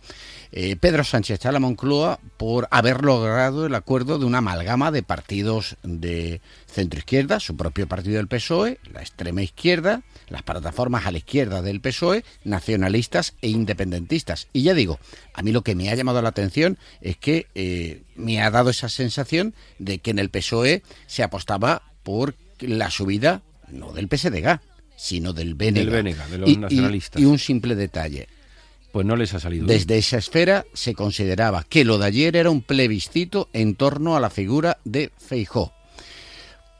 eh, 0.51 0.75
Pedro 0.75 1.03
Sánchez 1.03 1.36
está 1.36 1.50
a 1.50 1.51
la 1.51 1.60
Moncloa 1.60 2.19
por 2.38 2.67
haber 2.72 3.03
logrado 3.03 3.65
el 3.65 3.75
acuerdo 3.75 4.19
de 4.19 4.25
una 4.25 4.39
amalgama 4.39 4.91
de 4.91 5.03
partidos 5.03 5.77
de 5.84 6.41
centroizquierda, 6.67 7.39
su 7.39 7.55
propio 7.55 7.88
partido 7.88 8.17
del 8.17 8.27
PSOE, 8.27 8.78
la 8.91 9.01
extrema 9.01 9.41
izquierda, 9.41 10.01
las 10.29 10.43
plataformas 10.43 11.05
a 11.05 11.12
la 11.12 11.19
izquierda 11.19 11.62
del 11.62 11.81
PSOE, 11.81 12.24
nacionalistas 12.43 13.36
e 13.41 13.50
independentistas. 13.50 14.48
Y 14.53 14.63
ya 14.63 14.74
digo, 14.74 15.00
a 15.33 15.41
mí 15.41 15.51
lo 15.51 15.63
que 15.63 15.75
me 15.75 15.89
ha 15.89 15.95
llamado 15.95 16.21
la 16.21 16.29
atención 16.29 16.77
es 17.01 17.17
que 17.17 17.48
eh, 17.55 18.03
me 18.15 18.41
ha 18.41 18.51
dado 18.51 18.69
esa 18.69 18.89
sensación 18.89 19.53
de 19.77 20.00
que 20.00 20.12
en 20.12 20.19
el 20.19 20.29
PSOE 20.29 20.83
se 21.07 21.24
apostaba 21.24 21.83
por 22.03 22.36
la 22.59 22.91
subida 22.91 23.41
no 23.71 23.93
del 23.93 24.07
PSDG, 24.07 24.59
sino 24.95 25.33
del 25.33 25.53
BNG. 25.53 26.29
de 26.29 26.38
los 26.38 26.57
nacionalistas. 26.57 27.21
y 27.21 27.25
un 27.25 27.39
simple 27.39 27.75
detalle. 27.75 28.27
Pues 28.91 29.05
no 29.05 29.15
les 29.15 29.33
ha 29.36 29.39
salido. 29.39 29.67
Desde 29.67 30.00
esa 30.00 30.17
esfera 30.17 30.65
se 30.74 30.95
consideraba 30.95 31.63
que 31.63 31.86
lo 31.86 32.00
de 32.00 32.07
ayer 32.07 32.36
era 32.36 32.50
un 32.50 32.63
plebiscito 32.63 33.48
en 33.53 33.75
torno 33.75 34.15
a 34.15 34.19
la 34.19 34.31
figura 34.31 34.79
de 34.83 35.12
Feijó. 35.17 35.74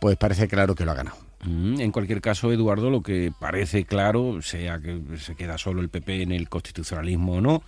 Pues 0.01 0.18
parece 0.18 0.48
claro 0.48 0.74
que 0.74 0.86
lo 0.86 0.91
ha 0.91 0.96
ganado. 0.96 1.28
Mm, 1.46 1.79
en 1.79 1.91
cualquier 1.91 2.22
caso, 2.22 2.51
Eduardo, 2.51 2.89
lo 2.89 3.01
que 3.01 3.31
parece 3.38 3.86
claro, 3.86 4.41
sea 4.41 4.79
que 4.79 5.00
se 5.17 5.36
queda 5.36 5.58
solo 5.58 5.81
el 5.81 5.89
PP 5.89 6.24
en 6.24 6.31
el 6.31 6.50
constitucionalismo 6.50 7.36
o 7.36 7.41
no, 7.41 7.63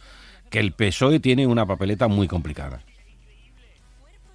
que 0.49 0.59
el 0.59 0.73
PSOE 0.73 1.19
tiene 1.19 1.47
una 1.47 1.65
papeleta 1.65 2.07
muy 2.07 2.27
complicada. 2.27 2.81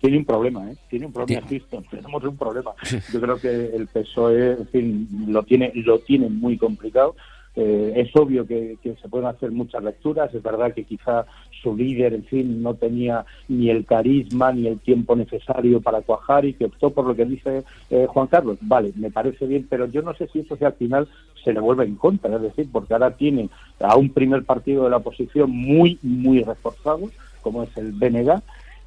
Tiene 0.01 0.19
un 0.19 0.25
problema, 0.25 0.71
¿eh? 0.71 0.77
Tiene 0.89 1.07
un 1.07 1.13
problema, 1.13 1.47
Tenemos 1.91 2.25
un 2.25 2.37
problema. 2.37 2.73
Yo 3.13 3.21
creo 3.21 3.39
que 3.39 3.77
el 3.77 3.87
PSOE, 3.89 4.53
en 4.53 4.69
fin, 4.69 5.09
lo 5.29 5.43
tiene, 5.43 5.73
lo 5.75 5.99
tiene 6.01 6.29
muy 6.29 6.57
complicado 6.57 7.15
eh, 7.57 7.93
es 7.97 8.15
obvio 8.15 8.47
que, 8.47 8.77
se 8.83 9.09
pueden 9.09 9.29
hacer 9.29 9.51
muchas 9.51 9.83
lecturas, 9.83 10.33
es 10.35 10.43
verdad 10.43 10.75
que 10.75 10.85
quizá 10.85 11.25
su 11.63 11.77
líder, 11.77 12.15
en 12.15 12.25
fin, 12.25 12.63
no 12.63 12.75
tenía 12.75 13.25
ni 13.49 13.71
el 13.71 13.85
carisma 13.85 14.53
ni 14.53 14.67
el 14.67 14.79
tiempo 14.79 15.17
necesario 15.17 15.81
para 15.81 16.03
cuajar 16.03 16.45
y 16.45 16.55
que 16.55 16.67
optó 16.67 16.91
por 16.91 17.07
lo 17.07 17.15
que 17.15 17.25
dice 17.25 17.65
eh, 17.91 18.07
Juan 18.09 18.27
Carlos. 18.27 18.59
Vale, 18.61 18.93
me 18.97 19.11
parece 19.11 19.47
bien, 19.47 19.67
pero 19.69 19.87
yo 19.87 20.03
no 20.03 20.15
sé 20.15 20.29
si 20.29 20.41
eso 20.41 20.57
si 20.57 20.65
al 20.65 20.75
final 20.75 21.09
se 21.45 21.53
le 21.53 21.61
vuelve 21.61 21.85
en 21.85 21.95
contra, 21.95 22.35
es 22.35 22.43
decir, 22.43 22.69
porque 22.73 22.93
ahora 22.93 23.13
tiene 23.13 23.49
a 23.81 23.97
un 23.97 24.11
primer 24.11 24.45
partido 24.45 24.85
de 24.85 24.91
la 24.91 24.97
oposición 24.97 25.51
muy, 25.51 25.99
muy 26.03 26.43
reforzado, 26.43 27.09
como 27.41 27.63
es 27.63 27.77
el 27.77 27.93
BNG, 27.93 28.43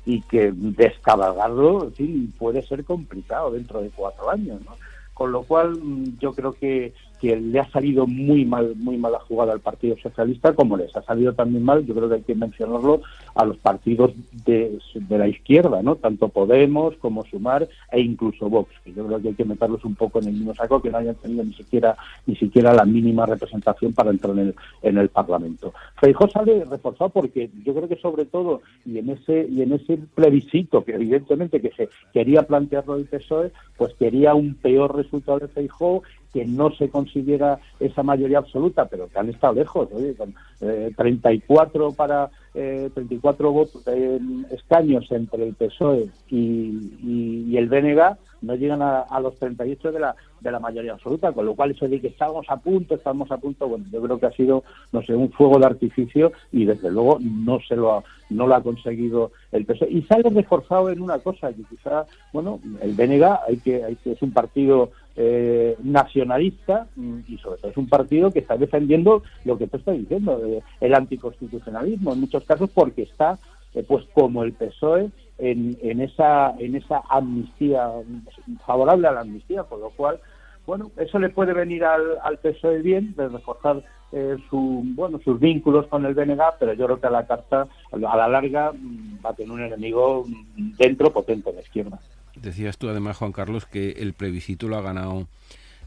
y 0.06 0.22
que 0.22 0.52
descabalgarlo, 0.54 1.86
en 1.86 1.94
fin, 1.94 2.34
puede 2.38 2.62
ser 2.64 2.84
complicado 2.84 3.52
dentro 3.52 3.82
de 3.82 3.90
cuatro 3.90 4.30
años, 4.30 4.60
¿no? 4.66 4.76
Con 5.14 5.32
lo 5.32 5.44
cual, 5.44 5.80
mm, 5.82 6.18
yo 6.20 6.34
creo 6.34 6.54
que 6.54 6.94
que 7.20 7.36
le 7.36 7.60
ha 7.60 7.70
salido 7.70 8.08
muy 8.08 8.46
mal, 8.46 8.76
muy 8.78 8.98
mala 8.98 9.20
jugada 9.20 9.54
al 9.54 9.60
Partido 9.60 9.96
Socialista, 9.98 10.54
como 10.54 10.78
les 10.78 10.96
ha 10.96 11.02
salido 11.04 11.34
también 11.34 11.64
mal, 11.64 11.86
yo 11.86 11.94
creo 11.94 12.10
que 12.10 12.16
hay 12.16 12.22
que 12.22 12.36
mencionarlo, 12.36 13.02
a 13.36 13.46
los 13.46 13.58
partidos 13.58 14.12
de, 14.46 14.80
la 15.10 15.28
izquierda, 15.28 15.82
¿no? 15.82 15.96
Tanto 15.96 16.30
Podemos 16.30 16.96
como 16.98 17.26
Sumar 17.26 17.68
e 17.92 18.02
incluso 18.02 18.50
Vox, 18.50 18.74
que 18.84 18.94
yo 18.94 19.06
creo 19.06 19.22
que 19.22 19.30
hay 19.30 19.34
que 19.34 19.46
meterlos 19.46 19.84
un 19.86 19.96
poco 19.96 20.20
en 20.20 20.28
el 20.28 20.34
mismo 20.34 20.54
saco, 20.56 20.82
que 20.82 20.90
no 20.90 20.98
hayan 20.98 21.16
tenido 21.16 21.44
ni 21.44 21.54
siquiera, 21.54 21.96
ni 22.26 22.36
siquiera 22.36 22.74
la 22.74 22.86
mínima 22.86 23.26
representación 23.26 23.94
para 23.94 24.12
entrar 24.12 24.34
en 24.34 24.40
el, 24.40 24.56
en 24.82 24.98
el 24.98 25.10
Parlamento. 25.10 25.74
Feijó 26.00 26.30
sale 26.30 26.66
reforzado 26.66 27.10
porque 27.10 27.50
yo 27.64 27.74
creo 27.74 27.88
que 27.88 27.98
sobre 27.98 28.26
todo, 28.26 28.62
y 28.86 28.98
en 28.98 29.10
ese, 29.10 29.48
y 29.50 29.62
en 29.62 29.74
ese 29.74 29.98
plebiscito 30.16 30.84
que 30.84 30.96
evidentemente 30.96 31.62
que 31.62 31.72
se 31.72 31.90
quería 32.14 32.44
plantearlo 32.44 32.96
el 32.96 33.06
PSOE, 33.06 33.52
pues 33.78 33.94
quería 33.96 34.34
un 34.36 34.56
peor 34.56 34.96
resultado 34.96 35.40
de 35.40 35.48
Feijó 35.48 36.04
que 36.34 36.46
no 36.46 36.72
se 36.72 36.90
consiguiera 36.90 37.60
esa 37.80 38.04
mayoría 38.04 38.40
absoluta, 38.40 38.86
pero 38.86 39.08
que 39.08 39.20
han 39.20 39.30
estado 39.30 39.54
lejos, 39.54 39.90
oye, 39.92 40.16
con 40.16 40.34
34 40.96 41.90
eh, 41.90 41.94
para 41.96 42.30
eh, 42.54 42.90
34 42.94 43.52
votos, 43.52 43.84
escaños 44.52 45.12
entre 45.12 45.48
el 45.48 45.56
PSOE 45.56 46.10
y, 46.30 47.48
y, 47.48 47.58
el 47.58 47.68
BNG, 47.68 48.18
no 48.41 48.55
llegan 48.55 48.81
a, 48.81 49.01
a, 49.01 49.19
los 49.19 49.38
38 49.38 49.91
de 49.91 50.00
la, 50.00 50.15
de 50.39 50.51
la 50.51 50.60
mayoría 50.60 50.93
absoluta, 50.93 51.31
con 51.31 51.46
lo 51.46 51.55
cual 51.55 51.72
eso 51.72 51.88
de 51.88 52.00
que 52.00 52.08
estamos 52.08 52.46
a 52.50 52.58
punto, 52.58 52.96
estamos 52.96 53.31
a 53.31 53.38
punto, 53.38 53.67
bueno, 53.67 53.86
yo 53.91 54.01
creo 54.01 54.19
que 54.19 54.25
ha 54.25 54.31
sido, 54.31 54.63
no 54.91 55.01
sé, 55.03 55.13
un 55.15 55.31
fuego 55.31 55.60
de 55.60 55.65
artificio 55.65 56.31
y 56.51 56.65
desde 56.65 56.91
luego 56.91 57.17
no 57.19 57.60
se 57.62 57.75
lo 57.75 57.93
ha, 57.93 58.03
no 58.29 58.48
lo 58.48 58.55
ha 58.55 58.63
conseguido 58.63 59.31
el 59.51 59.65
PSOE. 59.65 59.91
Y 59.91 60.01
sale 60.03 60.29
reforzado 60.29 60.89
en 60.89 61.01
una 61.01 61.19
cosa, 61.19 61.51
que 61.53 61.63
quizá, 61.63 62.05
bueno, 62.34 62.60
el 62.81 62.93
BNG 62.93 63.24
hay 63.48 63.58
que, 63.58 63.84
hay 63.84 63.96
que 63.98 64.12
es 64.12 64.22
un 64.22 64.31
partido 64.31 64.91
eh, 65.15 65.75
nacionalista 65.84 66.88
y 67.27 67.38
sobre 67.39 67.60
todo 67.60 67.72
es 67.72 67.77
un 67.77 67.89
partido 67.89 68.31
que 68.31 68.39
está 68.39 68.55
defendiendo 68.55 69.24
lo 69.43 69.58
que 69.58 69.67
tú 69.67 69.77
estás 69.77 69.98
diciendo, 69.98 70.41
eh, 70.46 70.62
el 70.79 70.93
anticonstitucionalismo 70.93 72.13
en 72.13 72.22
muchos 72.22 72.43
casos 72.46 72.69
porque 72.74 73.03
está, 73.03 73.38
eh, 73.74 73.84
pues 73.86 74.05
como 74.13 74.43
el 74.43 74.53
PSOE, 74.53 75.10
en, 75.39 75.77
en, 75.81 76.01
esa, 76.01 76.53
en 76.60 76.75
esa 76.75 77.01
amnistía, 77.10 77.89
favorable 78.65 79.08
a 79.08 79.12
la 79.12 79.22
amnistía, 79.22 79.63
por 79.63 79.79
lo 79.79 79.89
cual, 79.91 80.19
bueno, 80.65 80.91
eso 80.98 81.17
le 81.17 81.29
puede 81.29 81.53
venir 81.53 81.84
al, 81.84 82.19
al 82.22 82.38
PSOE 82.38 82.81
bien, 82.81 83.15
de 83.15 83.29
reforzar 83.29 83.84
eh, 84.12 84.38
su, 84.50 84.84
bueno, 84.96 85.19
sus 85.24 85.39
vínculos 85.39 85.88
con 85.88 86.05
el 86.05 86.13
BNG, 86.13 86.41
pero 86.60 86.74
yo 86.74 86.86
creo 86.86 87.00
que 87.00 87.08
a 87.08 87.12
la 87.12 87.27
carta, 87.27 87.67
a 87.91 87.98
la 87.98 88.27
larga, 88.27 88.72
mm, 88.72 89.19
va 89.25 89.29
a 89.31 89.34
tener 89.34 89.51
un 89.51 89.62
enemigo 89.62 90.25
dentro 90.55 91.12
potente 91.12 91.50
de 91.50 91.55
la 91.58 91.62
izquierda. 91.62 92.00
Decías 92.36 92.77
tú 92.77 92.89
además, 92.89 93.17
Juan 93.17 93.31
Carlos, 93.31 93.65
que 93.65 93.91
el 93.91 94.13
plebiscito 94.13 94.67
lo 94.67 94.77
ha 94.77 94.81
ganado 94.81 95.27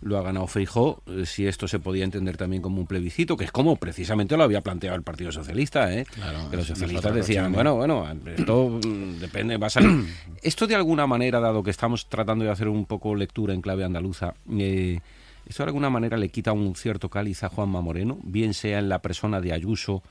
lo 0.03 0.19
ha 0.19 0.23
ganado 0.23 0.47
Feijó, 0.47 1.03
eh, 1.07 1.25
si 1.27 1.47
esto 1.47 1.69
se 1.69 1.79
podía 1.79 2.05
entender 2.05 2.37
también 2.37 2.61
como 2.61 2.81
un 2.81 2.87
plebiscito, 2.87 3.37
que 3.37 3.45
es 3.45 3.53
como 3.53 3.77
precisamente 3.77 4.37
lo 4.37 4.43
había 4.43 4.61
planteado 4.61 4.97
el 4.97 5.03
Partido 5.03 5.33
Socialista, 5.33 5.93
¿eh? 5.95 6.05
que 6.51 6.57
los 6.57 6.67
socialistas 6.67 7.15
decían, 7.15 7.53
bueno, 7.53 7.77
bueno, 7.77 8.07
esto 8.37 8.81
mm, 8.85 9.19
depende, 9.19 9.57
va 9.57 9.69
a 9.69 9.71
salir. 9.71 10.05
esto 10.43 10.67
de 10.67 10.75
alguna 10.75 11.07
manera, 11.07 11.41
dado 11.41 11.63
que 11.63 11.71
estamos 11.71 12.07
tratando 12.07 12.45
de 12.45 12.51
hacer 12.51 12.69
un 12.69 12.85
poco 12.85 13.15
lectura 13.15 13.55
en 13.55 13.63
clave 13.63 13.85
andaluza, 13.85 14.35
eh, 14.51 15.01
esto 15.47 15.63
de 15.63 15.69
alguna 15.69 15.91
manera 15.91 16.17
le 16.17 16.29
quita 16.29 16.53
un 16.53 16.75
cierto 16.75 17.09
cáliz 17.09 17.43
a 17.43 17.49
Juanma 17.49 17.81
Moreno, 17.81 18.19
bien 18.23 18.55
sea 18.55 18.79
en 18.79 18.89
la 18.89 19.01
persona 19.01 19.41
de 19.41 19.53
Ayuso, 19.53 20.03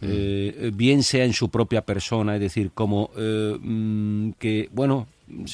eh, 0.00 0.70
bien 0.74 1.02
sea 1.02 1.24
en 1.24 1.32
su 1.32 1.50
propia 1.50 1.82
persona, 1.82 2.34
es 2.34 2.40
decir, 2.40 2.72
como 2.74 3.10
eh, 3.16 3.56
mm, 3.60 4.32
que, 4.32 4.68
bueno, 4.72 5.06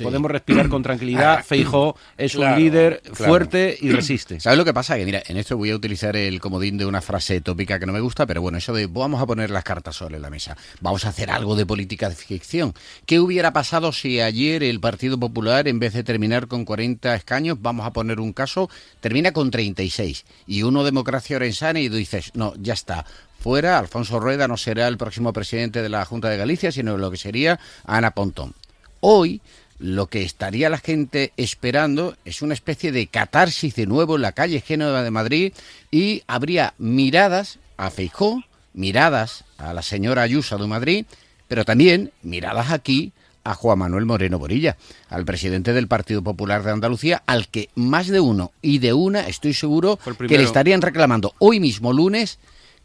podemos 0.03 0.31
respirar 0.31 0.69
con 0.69 0.83
tranquilidad. 0.83 1.45
Feijo 1.45 1.97
es 2.17 2.35
un 2.35 2.57
líder 2.57 3.03
fuerte 3.13 3.77
y 3.81 3.91
resiste. 3.91 4.41
¿Sabes 4.41 4.59
lo 4.59 4.65
que 4.65 4.75
pasa? 4.75 4.97
Que 4.97 5.05
mira, 5.05 5.23
en 5.27 5.37
esto 5.37 5.57
voy 5.57 5.71
a 5.71 5.77
utilizar 5.77 6.17
el 6.17 6.41
comodín 6.41 6.79
de 6.79 6.87
una 6.87 7.01
frase 7.01 7.41
tópica 7.41 7.79
que 7.79 7.87
no 7.87 7.93
me 7.93 8.01
gusta, 8.01 8.27
pero 8.27 8.43
bueno, 8.43 8.59
eso 8.59 8.73
de 8.73 8.87
vamos 8.87 9.21
a 9.21 9.27
poner 9.27 9.51
las 9.51 9.65
cartas 9.65 9.97
sobre 9.97 10.19
la 10.19 10.31
mesa. 10.31 10.57
Vamos 10.81 11.05
a 11.05 11.11
hacer 11.11 11.31
algo 11.31 11.57
de 11.57 11.67
política 11.67 12.09
de 12.09 12.15
ficción. 12.15 12.75
¿Qué 13.07 13.21
hubiera 13.21 13.53
pasado 13.53 13.93
si 13.93 14.21
ayer 14.21 14.63
el 14.63 14.81
Partido 14.81 15.19
Popular, 15.19 15.69
en 15.69 15.79
vez 15.79 15.93
de 15.93 16.05
terminar 16.05 16.47
con 16.47 16.65
40 16.65 17.15
escaños, 17.15 17.59
vamos 17.61 17.87
a 17.87 17.93
poner 17.93 18.21
un 18.21 18.33
caso, 18.33 18.71
termina 19.01 19.33
con 19.33 19.51
36 19.51 20.25
y 20.47 20.63
uno 20.63 20.85
democracia 20.85 21.37
orensana 21.37 21.81
y 21.81 21.89
dices, 21.89 22.33
no, 22.35 22.55
ya 22.57 22.75
está, 22.75 23.05
fuera, 23.41 23.79
Alfonso 23.79 24.21
Rueda 24.21 24.47
no 24.47 24.57
será 24.57 24.87
el 24.89 24.99
próximo 24.99 25.33
presidente 25.33 25.83
de 25.83 25.89
la 25.89 26.05
Junta 26.05 26.29
de 26.29 26.37
Galicia, 26.37 26.71
sino 26.71 26.97
lo 26.97 27.11
que 27.11 27.17
sería 27.17 27.59
Ana 27.85 28.13
Pontón. 28.13 28.55
Hoy 29.01 29.41
lo 29.81 30.09
que 30.09 30.23
estaría 30.23 30.69
la 30.69 30.79
gente 30.79 31.33
esperando 31.39 32.15
es 32.27 32.43
una 32.43 32.55
especie 32.55 32.93
de 32.93 33.07
catarsis 33.07 33.75
de 33.75 33.87
nuevo 33.87 34.17
en 34.17 34.23
la 34.23 34.33
calle 34.33 34.61
Génova 34.61 35.03
de 35.03 35.11
Madrid 35.11 35.55
y 35.91 36.23
habría 36.27 36.75
miradas 36.77 37.59
a 37.79 37.91
Feijó, 37.91 38.45
miradas 38.75 39.45
a 39.57 39.73
la 39.73 39.83
señora 39.83 40.23
Ayuso 40.23 40.59
de 40.59 40.67
Madrid, 40.67 41.07
pero 41.49 41.65
también 41.65 42.13
miradas 42.23 42.71
aquí 42.71 43.13
a 43.43 43.55
Juan 43.55 43.79
Manuel 43.79 44.05
Moreno 44.05 44.39
Borilla, 44.39 44.77
al 45.09 45.25
presidente 45.25 45.73
del 45.73 45.89
Partido 45.89 46.23
Popular 46.23 46.63
de 46.63 46.73
Andalucía, 46.73 47.23
al 47.25 47.49
que 47.49 47.71
más 47.75 48.09
de 48.09 48.21
uno 48.21 48.53
y 48.61 48.81
de 48.81 48.93
una 48.93 49.29
estoy 49.29 49.55
seguro 49.55 49.99
que 50.29 50.37
le 50.37 50.45
estarían 50.45 50.83
reclamando 50.83 51.35
hoy 51.39 51.59
mismo 51.59 51.95
lunes 51.95 52.39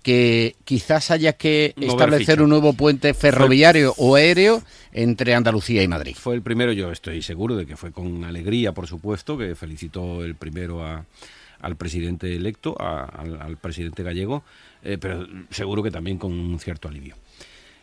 que 0.05 0.55
quizás 0.65 1.09
haya 1.09 1.33
que 1.33 1.73
establecer 1.81 2.39
un 2.39 2.51
nuevo 2.51 2.73
puente 2.73 3.15
ferroviario 3.15 3.91
o 3.97 4.13
aéreo 4.13 4.61
entre 4.93 5.33
Andalucía 5.33 5.81
y 5.81 5.87
Madrid. 5.87 6.15
Fue 6.15 6.35
el 6.35 6.43
primero, 6.43 6.71
yo 6.73 6.91
estoy 6.91 7.23
seguro 7.23 7.55
de 7.55 7.65
que 7.65 7.75
fue 7.75 7.91
con 7.91 8.23
alegría, 8.23 8.71
por 8.71 8.85
supuesto, 8.85 9.35
que 9.35 9.55
felicitó 9.55 10.23
el 10.23 10.35
primero 10.35 10.85
al 10.85 11.75
presidente 11.75 12.35
electo, 12.35 12.75
al, 12.79 13.57
presidente 13.57 14.03
gallego, 14.03 14.43
eh, 14.83 14.99
pero 15.01 15.25
seguro 15.49 15.81
que 15.81 15.89
también 15.89 16.19
con 16.19 16.33
un 16.33 16.59
cierto 16.59 16.87
alivio. 16.87 17.15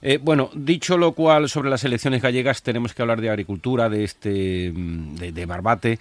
Eh, 0.00 0.20
bueno, 0.22 0.48
dicho 0.54 0.96
lo 0.96 1.14
cual 1.14 1.48
sobre 1.48 1.70
las 1.70 1.82
elecciones 1.82 2.22
gallegas, 2.22 2.62
tenemos 2.62 2.94
que 2.94 3.02
hablar 3.02 3.20
de 3.20 3.30
agricultura, 3.30 3.88
de 3.88 4.04
este 4.04 4.70
mm, 4.72 5.16
de, 5.16 5.46
Barbate. 5.46 5.98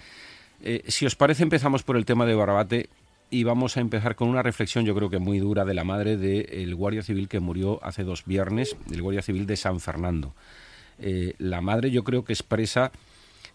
Eh, 0.62 0.84
si 0.86 1.04
os 1.04 1.16
parece, 1.16 1.42
empezamos 1.42 1.82
por 1.82 1.96
el 1.96 2.04
tema 2.04 2.26
de 2.26 2.36
Barbate 2.36 2.88
y 3.32 3.44
vamos 3.44 3.78
a 3.78 3.80
empezar 3.80 4.14
con 4.14 4.28
una 4.28 4.42
reflexión 4.42 4.84
yo 4.84 4.94
creo 4.94 5.08
que 5.08 5.18
muy 5.18 5.38
dura 5.38 5.64
de 5.64 5.72
la 5.72 5.84
madre 5.84 6.18
del 6.18 6.74
guardia 6.74 7.02
civil 7.02 7.28
que 7.28 7.40
murió 7.40 7.82
hace 7.82 8.04
dos 8.04 8.26
viernes, 8.26 8.76
el 8.90 9.00
guardia 9.00 9.22
civil 9.22 9.46
de 9.46 9.56
San 9.56 9.80
Fernando. 9.80 10.34
Eh, 10.98 11.34
la 11.38 11.62
madre 11.62 11.90
yo 11.90 12.04
creo 12.04 12.24
que 12.24 12.34
expresa 12.34 12.92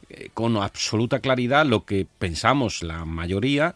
eh, 0.09 0.29
con 0.33 0.57
absoluta 0.57 1.19
claridad 1.19 1.63
lo 1.63 1.85
que 1.85 2.07
pensamos 2.17 2.81
la 2.81 3.05
mayoría 3.05 3.75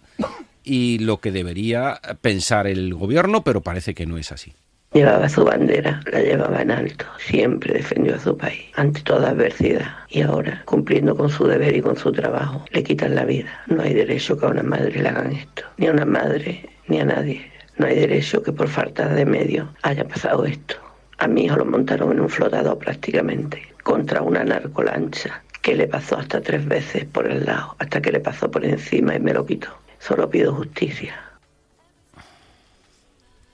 y 0.63 0.97
lo 0.97 1.19
que 1.19 1.31
debería 1.31 2.01
pensar 2.21 2.65
el 2.65 2.95
gobierno, 2.95 3.43
pero 3.43 3.61
parece 3.61 3.93
que 3.93 4.07
no 4.07 4.17
es 4.17 4.31
así. 4.31 4.53
Llevaba 4.93 5.29
su 5.29 5.45
bandera, 5.45 6.01
la 6.11 6.19
llevaba 6.19 6.61
en 6.61 6.69
alto, 6.69 7.05
siempre 7.17 7.75
defendió 7.75 8.15
a 8.15 8.19
su 8.19 8.35
país 8.35 8.65
ante 8.75 9.01
toda 9.01 9.29
adversidad 9.29 9.89
y 10.09 10.21
ahora, 10.21 10.63
cumpliendo 10.65 11.15
con 11.15 11.29
su 11.29 11.47
deber 11.47 11.77
y 11.77 11.81
con 11.81 11.95
su 11.95 12.11
trabajo, 12.11 12.65
le 12.71 12.83
quitan 12.83 13.15
la 13.15 13.23
vida. 13.23 13.63
No 13.67 13.83
hay 13.83 13.93
derecho 13.93 14.37
que 14.37 14.47
a 14.47 14.49
una 14.49 14.63
madre 14.63 15.01
le 15.01 15.07
hagan 15.07 15.31
esto, 15.31 15.63
ni 15.77 15.87
a 15.87 15.93
una 15.93 16.03
madre 16.03 16.69
ni 16.89 16.99
a 16.99 17.05
nadie. 17.05 17.49
No 17.77 17.85
hay 17.85 17.95
derecho 17.95 18.43
que 18.43 18.51
por 18.51 18.67
falta 18.67 19.07
de 19.07 19.25
medios 19.25 19.69
haya 19.83 20.05
pasado 20.05 20.43
esto. 20.43 20.75
A 21.19 21.27
mi 21.27 21.45
hijo 21.45 21.55
lo 21.55 21.63
montaron 21.63 22.11
en 22.11 22.19
un 22.19 22.29
flotador 22.29 22.77
prácticamente, 22.77 23.61
contra 23.83 24.21
una 24.21 24.43
narcolancha 24.43 25.41
que 25.61 25.77
le 25.77 25.87
pasó 25.87 26.17
hasta 26.17 26.41
tres 26.41 26.67
veces 26.67 27.05
por 27.05 27.31
el 27.31 27.45
lado, 27.45 27.77
hasta 27.79 28.01
que 28.01 28.11
le 28.11 28.19
pasó 28.19 28.51
por 28.51 28.65
encima 28.65 29.15
y 29.15 29.21
me 29.21 29.33
lo 29.33 29.45
quitó. 29.45 29.69
Solo 29.99 30.29
pido 30.29 30.53
justicia 30.53 31.30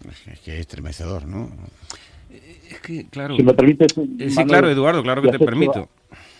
es 0.10 0.40
que 0.42 0.54
es 0.54 0.60
estremecedor, 0.60 1.26
¿no? 1.26 1.50
Es 2.30 2.80
que, 2.82 3.08
claro. 3.08 3.36
Si 3.36 3.44
me 3.44 3.54
permites. 3.54 3.98
Eh, 3.98 4.30
sí, 4.30 4.44
claro, 4.46 4.70
Eduardo, 4.70 5.02
claro 5.02 5.22
que 5.22 5.30
te 5.30 5.40
permito. 5.40 5.90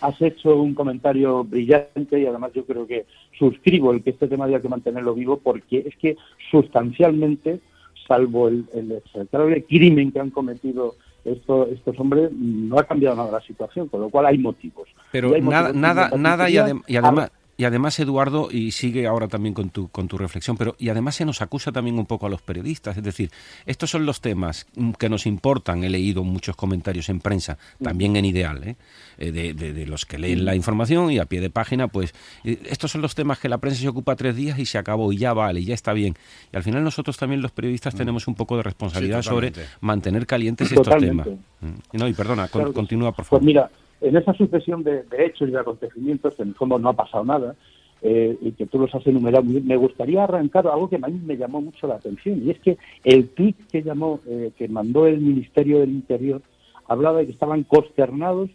Has 0.00 0.20
hecho 0.20 0.56
un 0.56 0.74
comentario 0.74 1.44
brillante 1.44 2.20
y 2.20 2.26
además 2.26 2.52
yo 2.54 2.64
creo 2.64 2.86
que 2.86 3.06
suscribo 3.38 3.92
el 3.92 4.02
que 4.02 4.10
este 4.10 4.28
tema 4.28 4.44
haya 4.44 4.60
que 4.60 4.68
mantenerlo 4.68 5.14
vivo 5.14 5.38
porque 5.38 5.84
es 5.86 5.96
que 5.96 6.16
sustancialmente, 6.50 7.60
salvo 8.06 8.48
el, 8.48 8.66
el, 8.74 9.64
crimen 9.66 10.12
que 10.12 10.20
han 10.20 10.30
cometido 10.30 10.94
estos, 11.24 11.68
estos 11.70 11.98
hombres, 11.98 12.30
no 12.32 12.78
ha 12.78 12.84
cambiado 12.84 13.16
nada 13.16 13.32
la 13.32 13.40
situación, 13.40 13.88
con 13.88 14.00
lo 14.00 14.08
cual 14.08 14.26
hay 14.26 14.38
motivos. 14.38 14.88
Pero 15.10 15.36
nada, 15.40 15.72
nada, 15.72 16.10
nada 16.16 16.48
y, 16.48 16.58
además... 16.58 17.30
Y 17.60 17.64
además, 17.64 17.98
Eduardo, 17.98 18.50
y 18.52 18.70
sigue 18.70 19.08
ahora 19.08 19.26
también 19.26 19.52
con 19.52 19.70
tu, 19.70 19.88
con 19.88 20.06
tu 20.06 20.16
reflexión, 20.16 20.56
pero 20.56 20.76
y 20.78 20.90
además 20.90 21.16
se 21.16 21.24
nos 21.24 21.42
acusa 21.42 21.72
también 21.72 21.98
un 21.98 22.06
poco 22.06 22.26
a 22.26 22.28
los 22.28 22.40
periodistas, 22.40 22.96
es 22.96 23.02
decir, 23.02 23.32
estos 23.66 23.90
son 23.90 24.06
los 24.06 24.20
temas 24.20 24.68
que 24.96 25.08
nos 25.08 25.26
importan, 25.26 25.82
he 25.82 25.90
leído 25.90 26.22
muchos 26.22 26.54
comentarios 26.54 27.08
en 27.08 27.18
prensa, 27.18 27.58
también 27.82 28.14
en 28.14 28.26
Ideal, 28.26 28.62
¿eh? 28.62 28.76
eh 29.18 29.32
de, 29.32 29.54
de, 29.54 29.86
los 29.86 30.06
que 30.06 30.18
leen 30.18 30.44
la 30.44 30.54
información 30.54 31.10
y 31.10 31.18
a 31.18 31.24
pie 31.24 31.40
de 31.40 31.50
página, 31.50 31.88
pues 31.88 32.14
eh, 32.44 32.60
estos 32.66 32.92
son 32.92 33.02
los 33.02 33.16
temas 33.16 33.40
que 33.40 33.48
la 33.48 33.58
prensa 33.58 33.80
se 33.80 33.88
ocupa 33.88 34.14
tres 34.14 34.36
días 34.36 34.56
y 34.60 34.64
se 34.64 34.78
acabó 34.78 35.12
y 35.12 35.16
ya 35.16 35.32
vale, 35.32 35.58
y 35.58 35.64
ya 35.64 35.74
está 35.74 35.92
bien. 35.92 36.14
Y 36.52 36.56
al 36.56 36.62
final 36.62 36.84
nosotros 36.84 37.16
también 37.16 37.42
los 37.42 37.50
periodistas 37.50 37.92
mm. 37.92 37.98
tenemos 37.98 38.28
un 38.28 38.36
poco 38.36 38.56
de 38.56 38.62
responsabilidad 38.62 39.22
sobre 39.22 39.52
mantener 39.80 40.28
calientes 40.28 40.70
estos 40.70 40.96
temas. 40.96 41.26
Mm. 41.26 41.96
No, 41.98 42.06
y 42.06 42.12
perdona, 42.12 42.46
continúa 42.46 43.10
por 43.10 43.24
favor. 43.24 43.40
Pues 43.40 43.46
mira, 43.46 43.68
en 44.00 44.16
esa 44.16 44.32
sucesión 44.34 44.82
de, 44.82 45.04
hechos 45.18 45.48
y 45.48 45.52
de 45.52 45.58
acontecimientos, 45.58 46.34
que 46.34 46.42
en 46.42 46.48
el 46.48 46.54
fondo 46.54 46.78
no 46.78 46.90
ha 46.90 46.94
pasado 46.94 47.24
nada, 47.24 47.54
eh, 48.00 48.36
y 48.40 48.52
que 48.52 48.66
tú 48.66 48.78
los 48.78 48.94
has 48.94 49.06
enumerado, 49.06 49.44
me 49.44 49.76
gustaría 49.76 50.22
arrancar 50.22 50.66
algo 50.68 50.88
que 50.88 50.96
a 50.96 51.08
mí 51.08 51.20
me 51.24 51.36
llamó 51.36 51.60
mucho 51.60 51.86
la 51.86 51.96
atención, 51.96 52.42
y 52.44 52.50
es 52.50 52.58
que 52.60 52.78
el 53.04 53.28
tweet 53.30 53.56
que 53.70 53.82
llamó, 53.82 54.20
eh, 54.26 54.52
que 54.56 54.68
mandó 54.68 55.06
el 55.06 55.20
Ministerio 55.20 55.80
del 55.80 55.90
Interior, 55.90 56.40
hablaba 56.86 57.18
de 57.18 57.26
que 57.26 57.32
estaban 57.32 57.64
consternados 57.64 58.50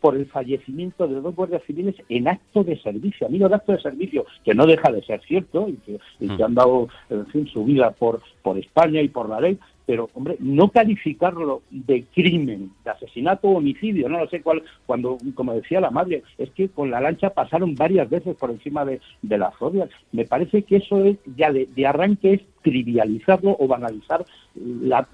por 0.00 0.16
el 0.16 0.26
fallecimiento 0.26 1.06
de 1.06 1.20
dos 1.20 1.34
guardias 1.34 1.62
civiles 1.66 1.94
en 2.08 2.28
acto 2.28 2.64
de 2.64 2.80
servicio. 2.80 3.26
A 3.26 3.30
mí 3.30 3.38
los 3.38 3.52
acto 3.52 3.72
de 3.72 3.80
servicio, 3.80 4.24
que 4.44 4.54
no 4.54 4.66
deja 4.66 4.90
de 4.90 5.02
ser 5.02 5.20
cierto 5.22 5.68
y 5.68 5.74
que, 5.74 6.00
y 6.20 6.28
que 6.28 6.42
mm. 6.42 6.44
han 6.44 6.54
dado 6.54 6.88
en 7.10 7.26
fin, 7.26 7.46
su 7.46 7.64
vida 7.64 7.90
por, 7.90 8.20
por 8.42 8.58
España 8.58 9.00
y 9.00 9.08
por 9.08 9.28
la 9.28 9.40
ley, 9.40 9.58
pero 9.92 10.08
hombre, 10.14 10.38
no 10.40 10.70
calificarlo 10.70 11.60
de 11.70 12.06
crimen, 12.14 12.70
de 12.82 12.90
asesinato 12.92 13.46
o 13.46 13.58
homicidio, 13.58 14.08
no 14.08 14.20
lo 14.20 14.28
sé 14.30 14.40
cuál, 14.40 14.62
cuando, 14.86 15.18
como 15.34 15.52
decía 15.52 15.82
la 15.82 15.90
madre, 15.90 16.22
es 16.38 16.48
que 16.52 16.70
con 16.70 16.90
la 16.90 16.98
lancha 16.98 17.28
pasaron 17.28 17.74
varias 17.74 18.08
veces 18.08 18.34
por 18.36 18.50
encima 18.50 18.86
de, 18.86 19.02
las 19.20 19.58
rodias. 19.58 19.90
Me 20.10 20.24
parece 20.24 20.62
que 20.62 20.76
eso 20.76 21.04
es 21.04 21.18
ya 21.36 21.52
de, 21.52 21.68
arranque 21.86 22.32
es 22.32 22.40
trivializarlo 22.62 23.54
o 23.58 23.68
banalizar 23.68 24.24
la, 24.54 25.06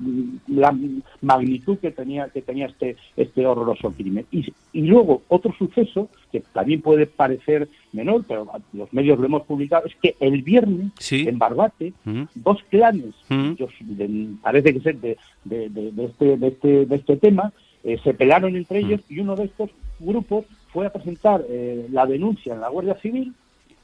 magnitud 1.23 1.79
que 1.79 1.91
tenía 1.91 2.29
que 2.29 2.43
tenía 2.43 2.67
este 2.67 2.97
este 3.17 3.47
horroroso 3.47 3.91
crimen 3.93 4.27
y, 4.31 4.53
luego 4.83 5.23
otro 5.29 5.53
suceso 5.59 6.09
que 6.31 6.41
también 6.53 6.83
puede 6.83 7.07
parecer 7.07 7.69
menor 7.99 8.25
pero 8.27 8.47
los 8.73 8.93
medios 8.93 9.19
lo 9.19 9.27
hemos 9.27 9.43
publicado 9.43 9.87
es 9.87 9.95
que 9.97 10.17
el 10.21 10.43
viernes 10.43 10.93
en 11.11 11.39
Barbate 11.39 11.93
mm. 12.05 12.23
dos 12.35 12.63
clanes 12.71 13.15
mm. 13.29 14.35
parece 14.43 14.73
que 14.73 14.81
ser 14.81 14.97
de, 14.97 15.17
de, 15.45 15.69
de, 15.69 16.05
este, 16.05 16.37
de, 16.37 16.49
este, 16.49 16.87
de 16.87 16.97
este 16.97 17.17
tema 17.17 17.53
eh, 17.85 17.99
se 18.03 18.15
pelaron 18.15 18.57
entre 18.57 18.83
mm. 18.83 18.87
ellos 18.87 19.01
y 19.09 19.21
uno 19.21 19.37
de 19.37 19.45
estos 19.45 19.71
grupos 19.99 20.47
fue 20.73 20.87
a 20.87 20.93
presentar 20.93 21.45
eh, 21.49 21.87
la 21.91 22.07
denuncia 22.07 22.55
en 22.55 22.61
la 22.61 22.69
Guardia 22.69 22.95
Civil 23.01 23.35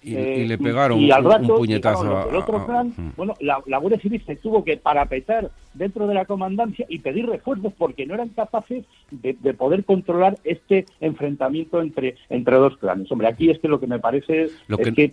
y, 0.05 0.15
eh, 0.15 0.45
le 0.47 0.59
pegaron 0.59 1.01
y 1.01 1.11
al 1.11 1.25
rato, 1.25 1.55
un 1.55 1.59
puñetazo. 1.59 2.29
el 2.29 2.37
otro 2.37 2.67
plan, 2.67 2.93
bueno, 3.17 3.35
la, 3.41 3.63
la, 3.67 3.79
Guardia 3.79 4.01
Civil 4.01 4.23
se 4.27 4.37
tuvo 4.37 4.63
que 4.63 4.77
parapetar 4.77 5.51
dentro 5.75 6.07
de 6.07 6.15
la 6.15 6.25
comandancia 6.25 6.87
y 6.89 7.01
pedir 7.01 7.27
refuerzos 7.27 7.73
porque 7.77 8.07
no 8.07 8.15
eran 8.15 8.29
capaces 8.29 8.85
de, 9.11 9.35
poder 9.55 9.85
controlar 9.85 10.39
este 10.45 10.87
enfrentamiento 11.01 11.81
entre, 11.81 12.17
entre 12.29 12.57
dos 12.57 12.77
clanes. 12.79 13.11
Hombre, 13.11 13.29
aquí 13.29 13.51
es 13.51 13.59
que 13.59 13.69
lo 13.69 13.81
que 13.81 13.87
me 13.87 13.99
parece 13.99 14.45
es 14.45 14.91
que, 14.95 15.13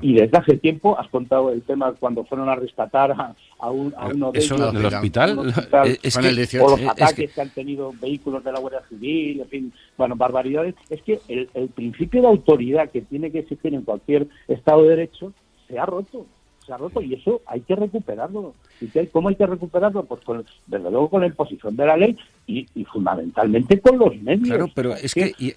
y 0.00 0.14
desde 0.14 0.38
hace 0.38 0.56
tiempo, 0.56 0.98
has 0.98 1.08
contado 1.08 1.50
el 1.50 1.62
tema 1.62 1.92
cuando 1.92 2.24
fueron 2.24 2.48
a 2.48 2.54
rescatar 2.54 3.12
a, 3.12 3.34
a, 3.58 3.70
uno 3.70 4.32
de 4.32 4.38
ellos. 4.38 4.52
¿Eso 4.52 4.72
del 4.72 4.86
hospital? 4.86 5.38
o 5.38 5.44
los 5.44 6.82
ataques 6.88 7.32
que, 7.32 7.40
han 7.40 7.50
tenido 7.50 7.92
vehículos 8.00 8.44
de 8.44 8.52
la 8.52 8.60
Guardia 8.60 8.82
Civil, 8.88 9.40
en 9.40 9.48
fin, 9.48 9.72
bueno, 10.02 10.16
barbaridades. 10.16 10.74
Es 10.90 11.00
que 11.02 11.20
el, 11.28 11.48
el 11.54 11.68
principio 11.68 12.22
de 12.22 12.28
autoridad 12.28 12.90
que 12.90 13.02
tiene 13.02 13.30
que 13.30 13.40
existir 13.40 13.72
en 13.72 13.82
cualquier 13.82 14.26
Estado 14.48 14.82
de 14.82 14.90
Derecho 14.90 15.32
se 15.68 15.78
ha 15.78 15.86
roto 15.86 16.26
se 16.64 16.72
ha 16.72 16.76
roto 16.76 17.00
y 17.00 17.14
eso 17.14 17.40
hay 17.46 17.60
que 17.60 17.74
recuperarlo. 17.74 18.54
¿Y 18.80 19.06
cómo 19.06 19.28
hay 19.28 19.36
que 19.36 19.46
recuperarlo? 19.46 20.04
Pues 20.04 20.20
con, 20.22 20.44
desde 20.66 20.90
luego 20.90 21.10
con 21.10 21.20
la 21.20 21.26
imposición 21.26 21.76
de 21.76 21.86
la 21.86 21.96
ley 21.96 22.16
y, 22.46 22.66
fundamentalmente 22.84 23.80
con 23.80 23.98
los 23.98 24.16
medios. 24.22 24.48
Claro, 24.48 24.66
pero 24.74 24.94
es 24.94 25.14
que... 25.14 25.32
Y, 25.38 25.54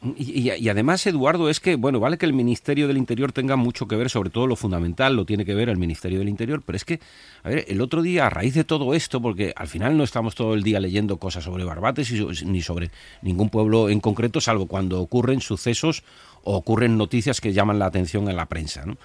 y, 0.00 0.68
además, 0.68 1.04
Eduardo, 1.08 1.50
es 1.50 1.58
que, 1.58 1.74
bueno, 1.74 1.98
vale 1.98 2.18
que 2.18 2.26
el 2.26 2.32
Ministerio 2.32 2.86
del 2.86 2.96
Interior 2.96 3.32
tenga 3.32 3.56
mucho 3.56 3.88
que 3.88 3.96
ver, 3.96 4.08
sobre 4.10 4.30
todo 4.30 4.46
lo 4.46 4.54
fundamental, 4.54 5.16
lo 5.16 5.24
tiene 5.24 5.44
que 5.44 5.56
ver 5.56 5.68
el 5.68 5.76
Ministerio 5.76 6.20
del 6.20 6.28
Interior, 6.28 6.62
pero 6.64 6.76
es 6.76 6.84
que, 6.84 7.00
a 7.42 7.48
ver, 7.48 7.64
el 7.66 7.80
otro 7.80 8.00
día, 8.00 8.26
a 8.26 8.30
raíz 8.30 8.54
de 8.54 8.62
todo 8.62 8.94
esto, 8.94 9.20
porque 9.20 9.52
al 9.56 9.66
final 9.66 9.96
no 9.96 10.04
estamos 10.04 10.36
todo 10.36 10.54
el 10.54 10.62
día 10.62 10.78
leyendo 10.78 11.16
cosas 11.16 11.42
sobre 11.42 11.64
Barbates 11.64 12.12
ni 12.44 12.62
sobre 12.62 12.92
ningún 13.22 13.50
pueblo 13.50 13.88
en 13.88 13.98
concreto, 13.98 14.40
salvo 14.40 14.66
cuando 14.66 15.00
ocurren 15.00 15.40
sucesos 15.40 16.04
o 16.44 16.54
ocurren 16.54 16.96
noticias 16.96 17.40
que 17.40 17.52
llaman 17.52 17.80
la 17.80 17.86
atención 17.86 18.28
en 18.30 18.36
la 18.36 18.46
prensa, 18.46 18.86
¿no? 18.86 18.98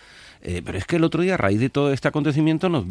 Eh, 0.45 0.61
pero 0.63 0.77
es 0.77 0.85
que 0.85 0.97
el 0.97 1.05
otro 1.05 1.21
día, 1.21 1.35
a 1.35 1.37
raíz 1.37 1.61
de 1.61 1.69
todo 1.69 1.93
este 1.93 2.09
acontecimiento, 2.09 2.67
nos, 2.67 2.85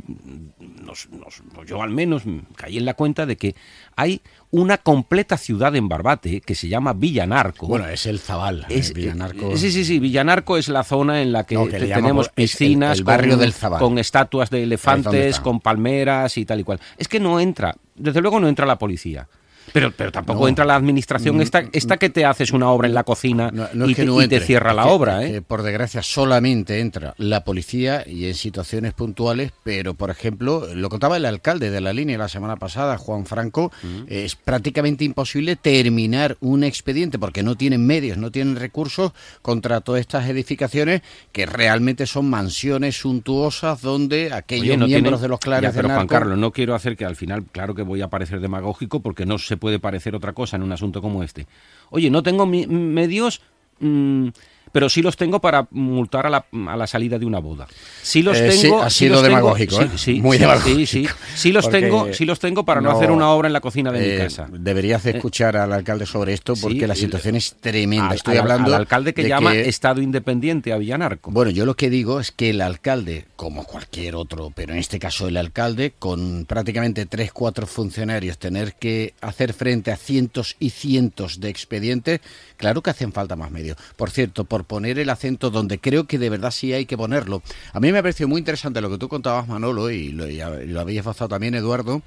yo 1.67 1.83
al 1.83 1.91
menos 1.91 2.23
caí 2.57 2.79
en 2.79 2.87
la 2.87 2.95
cuenta 2.95 3.27
de 3.27 3.37
que 3.37 3.55
hay 3.95 4.23
una 4.51 4.79
completa 4.79 5.37
ciudad 5.37 5.77
en 5.77 5.87
Barbate 5.87 6.41
que 6.41 6.55
se 6.55 6.69
llama 6.69 6.95
Villanarco. 6.95 7.67
Bueno, 7.67 7.87
es 7.89 8.07
el 8.07 8.21
Zabal. 8.21 8.65
Es, 8.71 8.89
eh, 8.91 8.95
Villanarco. 8.95 9.55
Sí, 9.59 9.71
sí, 9.71 9.85
sí. 9.85 9.99
Villanarco 9.99 10.57
es 10.57 10.69
la 10.69 10.83
zona 10.83 11.21
en 11.21 11.31
la 11.31 11.45
que, 11.45 11.59
tenemos 11.59 12.31
piscinas 12.31 12.97
el, 12.97 13.05
barrio 13.05 13.37
del 13.37 13.53
Zabal. 13.53 13.81
con 13.81 13.99
estatuas 13.99 14.49
de 14.49 14.63
elefantes, 14.63 15.39
con 15.39 15.61
palmeras 15.61 16.39
y 16.39 16.47
tal 16.47 16.61
y 16.61 16.65
cual. 16.65 16.81
Es 16.97 17.07
que 17.07 17.21
no 17.21 17.39
entra, 17.39 17.77
desde 17.95 18.23
luego 18.23 18.41
no 18.41 18.49
entra 18.49 18.65
la 18.65 18.79
policía. 18.79 19.29
Pero, 19.73 19.93
pero 19.93 20.13
tampoco 20.13 20.49
entra 20.49 20.65
la 20.65 20.75
administración 20.75 21.37
mm, 21.37 21.41
esta, 21.41 21.63
mm, 21.63 21.71
esta 21.73 21.97
que 21.97 22.11
te 22.11 22.25
haces 22.25 22.53
una 22.53 22.71
obra 22.71 22.89
en 22.89 22.95
la 22.95 23.05
cocina 23.05 23.51
y, 23.75 23.95
te, 24.29 24.41
cierra 24.41 24.75
la 24.75 24.87
obra. 24.87 25.25
¿eh? 25.25 25.43
por 25.43 25.63
desgracia 25.63 26.03
solamente 26.03 26.81
entra 26.81 27.15
la 27.19 27.45
policía 27.45 28.05
y 28.07 28.27
en 28.27 28.35
situaciones 28.35 28.93
puntuales, 28.93 29.53
pero 29.63 29.95
por 29.95 30.11
ejemplo, 30.11 30.69
lo 30.75 30.89
contaba 30.89 31.17
el 31.17 31.25
alcalde 31.25 31.71
de 31.71 31.81
la 31.81 31.93
línea 31.93 32.19
la 32.19 32.29
semana 32.29 32.57
pasada, 32.57 32.99
Juan 32.99 33.27
Franco, 33.27 33.73
mm. 33.83 34.05
es 34.09 34.37
prácticamente 34.37 35.05
imposible 35.05 35.57
terminar 35.57 36.37
un 36.41 36.65
expediente 36.65 37.19
porque 37.19 37.43
no 37.43 37.57
tienen 37.57 37.87
medios, 37.87 38.19
no 38.19 38.31
tienen 38.31 38.57
recursos 38.57 39.13
contra 39.43 39.81
todas 39.81 40.01
estas 40.01 40.29
edificaciones 40.29 41.03
que 41.33 41.47
realmente 41.47 42.07
son 42.07 42.29
mansiones 42.29 42.97
suntuosas 42.97 43.81
donde 43.81 44.33
aquellos 44.33 44.79
miembros 44.79 45.21
de 45.21 45.29
los 45.29 45.41
clanes 45.41 45.73
pero 45.75 45.89
Juan 45.89 46.07
Carlos, 46.07 46.39
no 46.39 46.53
quiero 46.53 46.75
hacer 46.75 46.97
que 46.97 47.05
al 47.05 47.17
final, 47.17 47.45
claro 47.51 47.75
que 47.75 47.83
voy 47.83 48.03
a 48.03 48.09
parecer 48.09 48.41
demagógico 48.41 49.01
porque 49.01 49.27
no 49.27 49.39
se 49.53 49.59
puede 49.59 49.79
parecer 49.79 50.15
otra 50.15 50.33
cosa 50.33 50.57
en 50.57 50.63
un 50.63 50.73
asunto 50.73 51.03
como 51.03 51.23
este. 51.23 51.47
Oye, 51.91 52.09
no 52.09 52.23
tengo 52.23 52.47
medios... 52.47 53.43
Mm, 53.81 54.29
pero 54.73 54.89
sí 54.89 55.03
los 55.03 55.17
tengo 55.17 55.41
para 55.41 55.69
multar 55.71 56.27
a 56.27 56.31
la, 56.31 56.47
a 56.69 56.77
la 56.77 56.87
salida 56.87 57.19
de 57.19 57.27
una 57.27 57.39
boda. 57.39 57.69
Sí 58.03 58.23
los 58.23 58.39
eh, 58.39 58.49
tengo. 58.49 58.83
ha 58.83 58.91
sido 58.91 59.23
demagógico, 59.23 59.81
¿eh? 59.81 59.91
Muy 60.21 60.39
demagógico. 60.39 60.79
Sí, 60.79 60.87
sí. 60.87 61.09
Sí 61.35 61.53
los 61.53 61.69
tengo, 61.69 62.13
sí 62.13 62.25
los 62.25 62.41
tengo 62.41 62.65
para 62.65 62.81
no, 62.81 62.91
hacer 62.91 63.11
una 63.11 63.31
obra 63.31 63.49
en 63.49 63.53
la 63.53 63.61
cocina 63.61 63.93
de 63.93 64.01
mi 64.01 64.07
eh, 64.07 64.19
casa. 64.19 64.49
Deberías 64.51 65.05
escuchar 65.07 65.57
al 65.57 65.73
alcalde 65.73 66.07
sobre 66.07 66.33
esto 66.33 66.55
porque 66.61 66.87
la 66.87 66.95
situación 66.95 67.37
es 67.37 67.55
tremenda. 67.61 68.15
Estoy 68.15 68.39
hablando 68.39 68.75
al 68.75 68.81
alcalde 68.81 69.15
que 69.15 69.29
llama 69.29 69.55
Estado 69.55 70.01
Independiente 70.01 70.73
a 70.73 70.79
Villanarco. 70.79 71.31
Bueno, 71.31 71.51
yo 71.51 71.67
lo 71.67 71.75
que 71.75 71.91
digo 71.91 72.19
es 72.21 72.33
que 72.33 72.51
el 72.51 72.61
alcalde, 72.61 73.27
como 73.37 73.65
cualquier 73.65 74.17
otro, 74.17 74.51
pero 74.55 74.73
en 74.73 74.79
este 74.79 74.99
caso 74.99 75.29
el 75.29 75.37
alcalde, 75.37 75.93
con 75.99 76.47
prácticamente 76.47 77.07
tres, 77.07 77.33
cuatro 77.33 77.67
funcionarios, 77.67 78.39
tener 78.39 78.75
que 78.75 79.15
hacer 79.21 79.53
frente 79.53 79.91
a 79.91 79.97
cientos 79.97 80.57
y 80.59 80.71
cientos 80.71 81.41
de 81.41 81.49
expedientes, 81.49 82.21
claro 82.57 82.83
que 82.83 82.91
hacen 82.91 83.13
falta 83.13 83.37
más 83.37 83.51
medios. 83.51 83.77
Por 83.97 84.11
cierto, 84.11 84.45
por 84.45 84.62
poner 84.63 84.99
el 84.99 85.11
acento 85.11 85.51
donde 85.51 85.79
creo 85.79 86.05
que 86.05 86.19
de 86.19 86.31
verdad 86.31 86.51
sí 86.51 86.73
hay 86.73 86.87
que 86.87 86.97
ponerlo. 86.97 87.43
A 87.73 87.81
mí 87.81 87.93
me 87.93 87.99
ha 87.99 88.03
parecido 88.03 88.29
muy 88.29 88.39
interesante 88.39 88.81
lo 88.81 88.91
que 88.91 88.99
tú 88.99 89.09
contabas, 89.09 89.49
Manolo, 89.49 89.91
y 89.91 90.13
lo, 90.13 90.27
lo 90.27 90.81
habías 90.81 91.05
pasado 91.05 91.29
también, 91.29 91.55
Eduardo, 91.55 92.03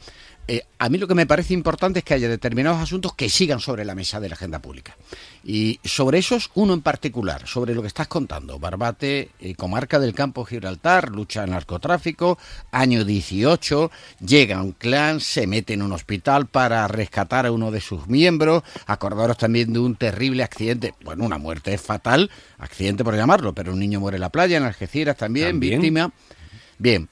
eh, 0.47 0.63
a 0.77 0.89
mí 0.89 0.99
lo 0.99 1.07
que 1.07 1.15
me 1.15 1.25
parece 1.25 1.53
importante 1.53 1.99
es 1.99 2.05
que 2.05 2.13
haya 2.13 2.29
determinados 2.29 2.79
asuntos 2.79 3.15
que 3.15 3.29
sigan 3.29 3.59
sobre 3.59 3.83
la 3.83 3.95
mesa 3.95 4.19
de 4.19 4.29
la 4.29 4.35
agenda 4.35 4.59
pública. 4.59 4.95
Y 5.43 5.79
sobre 5.83 6.19
esos, 6.19 6.51
uno 6.53 6.73
en 6.73 6.81
particular, 6.81 7.47
sobre 7.47 7.73
lo 7.73 7.81
que 7.81 7.87
estás 7.87 8.07
contando, 8.07 8.59
Barbate, 8.59 9.29
eh, 9.39 9.55
comarca 9.55 9.99
del 9.99 10.13
campo 10.13 10.45
Gibraltar, 10.45 11.09
lucha 11.09 11.43
al 11.43 11.51
narcotráfico, 11.51 12.37
año 12.71 13.03
18, 13.03 13.91
llega 14.25 14.61
un 14.61 14.73
clan, 14.73 15.19
se 15.19 15.47
mete 15.47 15.73
en 15.73 15.81
un 15.81 15.93
hospital 15.93 16.45
para 16.45 16.87
rescatar 16.87 17.47
a 17.47 17.51
uno 17.51 17.71
de 17.71 17.81
sus 17.81 18.07
miembros, 18.07 18.63
acordaros 18.85 19.37
también 19.37 19.73
de 19.73 19.79
un 19.79 19.95
terrible 19.95 20.43
accidente, 20.43 20.93
bueno, 21.03 21.25
una 21.25 21.39
muerte 21.39 21.77
fatal, 21.79 22.29
accidente 22.59 23.03
por 23.03 23.15
llamarlo, 23.15 23.53
pero 23.53 23.73
un 23.73 23.79
niño 23.79 23.99
muere 23.99 24.17
en 24.17 24.21
la 24.21 24.29
playa, 24.29 24.57
en 24.57 24.63
Algeciras 24.63 25.17
también. 25.17 25.59
víctima. 25.59 26.11
Bien, 26.77 27.07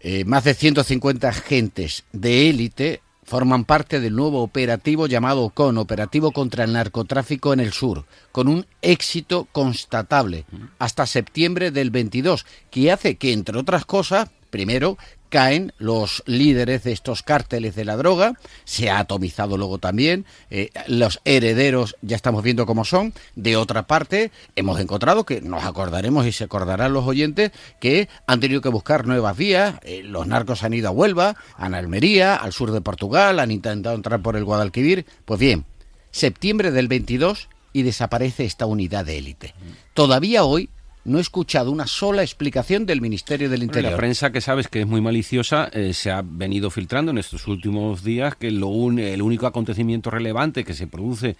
eh, 0.00 0.24
más 0.24 0.44
de 0.44 0.54
150 0.54 1.28
agentes 1.28 2.04
de 2.12 2.50
élite 2.50 3.00
forman 3.26 3.64
parte 3.64 3.98
del 3.98 4.14
nuevo 4.14 4.42
operativo 4.42 5.08
llamado 5.08 5.50
CON, 5.50 5.78
Operativo 5.78 6.30
contra 6.30 6.64
el 6.64 6.72
Narcotráfico 6.72 7.52
en 7.52 7.60
el 7.60 7.72
Sur, 7.72 8.04
con 8.30 8.46
un 8.46 8.66
éxito 8.82 9.48
constatable 9.50 10.44
hasta 10.78 11.06
septiembre 11.06 11.72
del 11.72 11.90
22, 11.90 12.46
que 12.70 12.92
hace 12.92 13.16
que, 13.16 13.32
entre 13.32 13.58
otras 13.58 13.84
cosas, 13.84 14.28
primero, 14.50 14.96
caen 15.28 15.72
los 15.78 16.22
líderes 16.26 16.84
de 16.84 16.92
estos 16.92 17.22
cárteles 17.22 17.74
de 17.74 17.84
la 17.84 17.96
droga, 17.96 18.34
se 18.64 18.90
ha 18.90 18.98
atomizado 18.98 19.56
luego 19.56 19.78
también, 19.78 20.26
eh, 20.50 20.70
los 20.86 21.20
herederos 21.24 21.96
ya 22.02 22.16
estamos 22.16 22.42
viendo 22.42 22.66
cómo 22.66 22.84
son, 22.84 23.12
de 23.34 23.56
otra 23.56 23.86
parte 23.86 24.30
hemos 24.56 24.80
encontrado 24.80 25.24
que 25.24 25.40
nos 25.40 25.64
acordaremos 25.64 26.26
y 26.26 26.32
se 26.32 26.44
acordarán 26.44 26.92
los 26.92 27.06
oyentes 27.06 27.52
que 27.80 28.08
han 28.26 28.40
tenido 28.40 28.60
que 28.60 28.68
buscar 28.68 29.06
nuevas 29.06 29.36
vías, 29.36 29.76
eh, 29.82 30.02
los 30.02 30.26
narcos 30.26 30.62
han 30.62 30.74
ido 30.74 30.88
a 30.88 30.92
Huelva, 30.92 31.36
a 31.56 31.66
Almería, 31.66 32.36
al 32.36 32.52
sur 32.52 32.72
de 32.72 32.80
Portugal, 32.80 33.38
han 33.38 33.50
intentado 33.50 33.94
entrar 33.94 34.22
por 34.22 34.36
el 34.36 34.44
Guadalquivir, 34.44 35.06
pues 35.24 35.38
bien, 35.38 35.64
septiembre 36.10 36.70
del 36.70 36.88
22 36.88 37.48
y 37.72 37.82
desaparece 37.82 38.44
esta 38.44 38.66
unidad 38.66 39.04
de 39.04 39.18
élite. 39.18 39.54
Todavía 39.92 40.44
hoy 40.44 40.70
no 41.06 41.18
he 41.18 41.20
escuchado 41.20 41.70
una 41.70 41.86
sola 41.86 42.22
explicación 42.22 42.84
del 42.84 43.00
Ministerio 43.00 43.48
del 43.48 43.62
Interior. 43.62 43.92
La 43.92 43.96
prensa, 43.96 44.32
que 44.32 44.40
sabes 44.40 44.68
que 44.68 44.80
es 44.80 44.86
muy 44.86 45.00
maliciosa, 45.00 45.68
eh, 45.72 45.94
se 45.94 46.10
ha 46.10 46.22
venido 46.22 46.70
filtrando 46.70 47.12
en 47.12 47.18
estos 47.18 47.46
últimos 47.46 48.02
días 48.02 48.34
que 48.34 48.50
lo 48.50 48.66
el 48.90 49.22
único 49.22 49.46
acontecimiento 49.46 50.10
relevante 50.10 50.64
que 50.64 50.74
se 50.74 50.86
produce 50.86 51.36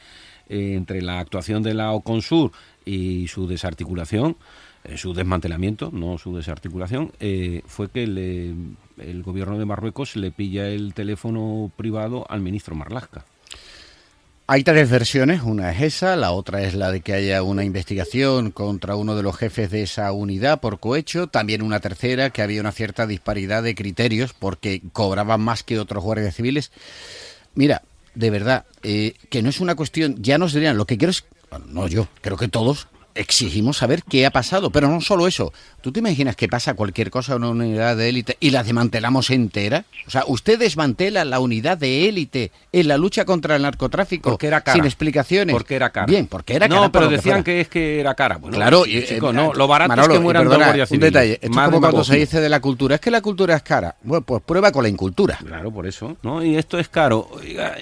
eh, 0.49 0.75
entre 0.75 1.03
la 1.03 1.19
actuación 1.19 1.63
de 1.63 1.75
la 1.75 1.93
Oconsur 1.93 2.53
y 2.85 3.27
su 3.29 3.47
desarticulación, 3.49 4.37
eh, 4.85 4.97
su 4.97 5.13
desmantelamiento, 5.13 5.91
no 5.93 6.17
su 6.17 6.37
desarticulación, 6.37 7.13
fue 7.67 7.91
que 7.91 8.05
el 8.05 9.23
gobierno 9.23 9.59
de 9.59 9.65
Marruecos 9.65 10.17
le 10.17 10.31
pilla 10.31 10.69
el 10.69 10.95
teléfono 10.95 11.71
privado 11.77 12.25
al 12.29 12.41
ministro 12.41 12.75
Marlasca. 12.77 13.25
Hay 14.49 14.63
tres 14.63 14.89
versiones, 14.89 15.43
una 15.43 15.73
es 15.73 15.83
esa, 15.83 16.15
la 16.15 16.31
otra 16.31 16.63
es 16.63 16.75
la 16.75 16.93
de 16.93 17.01
que 17.01 17.15
haya 17.15 17.43
una 17.43 17.65
investigación 17.65 18.53
contra 18.53 18.95
uno 18.95 19.17
de 19.17 19.25
los 19.25 19.37
jefes 19.37 19.73
de 19.73 19.83
esa 19.83 20.13
unidad 20.13 20.61
por 20.61 20.79
cohecho, 20.79 21.27
también 21.27 21.63
una 21.63 21.81
tercera 21.81 22.31
que 22.31 22.43
había 22.43 22.61
una 22.61 22.71
cierta 22.71 23.09
disparidad 23.09 23.65
de 23.65 23.75
criterios 23.75 24.35
porque 24.35 24.83
cobraban 24.93 25.41
más 25.41 25.65
que 25.65 25.81
otros 25.81 26.05
guardias 26.05 26.37
civiles. 26.37 26.71
Mira, 27.57 27.83
de 28.15 28.31
verdad, 28.31 28.67
eh, 28.85 29.15
que 29.31 29.43
no 29.43 29.49
es 29.49 29.59
una 29.59 29.75
cuestión, 29.75 30.23
ya 30.23 30.39
nos 30.39 30.53
dirían, 30.53 30.77
lo 30.77 30.87
que 30.87 30.97
quiero 30.97 31.11
es, 31.11 31.25
no 31.67 31.89
yo, 31.89 32.07
creo 32.21 32.37
que 32.37 32.47
todos 32.47 32.87
exigimos 33.17 33.79
saber 33.79 34.05
qué 34.05 34.27
ha 34.27 34.31
pasado, 34.31 34.71
pero 34.71 34.89
no 34.89 35.01
solo 35.01 35.27
eso, 35.27 35.53
¿Tú 35.87 35.93
te 35.93 36.01
imaginas 36.01 36.35
que 36.35 36.49
pasa 36.49 36.75
cualquier 36.75 37.13
cosa 37.13 37.37
en 37.37 37.45
una 37.45 37.65
unidad 37.65 37.97
de 37.97 38.09
élite 38.09 38.37
y 38.41 38.51
la 38.51 38.65
desmantelamos 38.65 39.31
entera? 39.31 39.85
O 40.09 40.11
sea, 40.11 40.25
usted 40.27 40.59
desmantela 40.59 41.25
la 41.25 41.39
unidad 41.39 41.79
de 41.79 42.09
élite 42.09 42.51
en 42.73 42.89
la 42.89 42.99
lucha 42.99 43.25
contra 43.25 43.55
el 43.55 43.63
narcotráfico 43.63 44.31
porque 44.31 44.49
era 44.49 44.63
cara. 44.63 44.75
sin 44.75 44.85
explicaciones. 44.85 45.55
Porque 45.55 45.77
era 45.77 45.91
cara. 45.91 46.07
Bien, 46.07 46.27
porque 46.27 46.57
era 46.57 46.69
cara. 46.69 46.81
No, 46.81 46.91
pero 46.91 47.07
decían 47.09 47.45
que, 47.45 47.61
es 47.61 47.69
que 47.69 48.01
era 48.01 48.17
cara. 48.17 48.41
claro, 48.51 48.85
chico, 48.85 49.33
no, 49.33 49.55
lo 49.55 49.69
barato 49.69 49.95
es 49.95 50.09
que 50.09 50.19
mueran 50.19 50.49
dos 50.49 50.57
guardias 50.57 50.91
Un 50.91 50.99
detalle, 50.99 51.39
es 51.41 51.51
como 51.51 51.81
cuando 51.81 52.03
se 52.03 52.17
dice 52.17 52.41
de 52.41 52.49
la 52.49 52.59
cultura, 52.59 52.97
es 52.97 53.01
que 53.01 53.13
la 53.13 53.21
cultura 53.21 53.55
es 53.55 53.63
cara. 53.63 53.95
Bueno, 54.03 54.27
pues 54.27 54.43
prueba 54.43 54.73
con 54.73 54.83
la 54.83 54.89
incultura. 54.89 55.37
Claro, 55.37 55.71
por 55.71 55.87
eso. 55.87 56.17
¿no? 56.25 56.45
Y 56.45 56.57
esto 56.57 56.81
es 56.81 56.89
caro. 56.89 57.31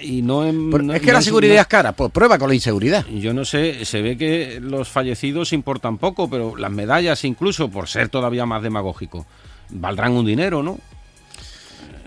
y 0.03 0.21
no, 0.21 0.45
es 0.93 1.01
que 1.01 1.11
la 1.11 1.23
seguridad 1.23 1.57
es 1.57 1.65
cara, 1.65 1.93
pues 1.93 2.11
prueba 2.11 2.37
con 2.37 2.49
la 2.49 2.53
inseguridad. 2.53 3.03
Yo 3.07 3.33
no 3.33 3.45
sé, 3.45 3.83
se 3.83 4.03
ve 4.03 4.15
que 4.15 4.59
los 4.61 4.89
fallecidos 4.89 5.53
importan 5.53 5.97
poco, 5.97 6.29
pero 6.29 6.55
las 6.55 6.69
medallas 6.69 7.25
incluso, 7.25 7.67
por 7.71 7.94
ser 7.95 8.09
todavía 8.09 8.45
más 8.45 8.61
de 8.61 8.67
demagógico. 8.67 9.25
Valdrán 9.69 10.11
un 10.11 10.25
dinero, 10.25 10.61
¿no? 10.61 10.77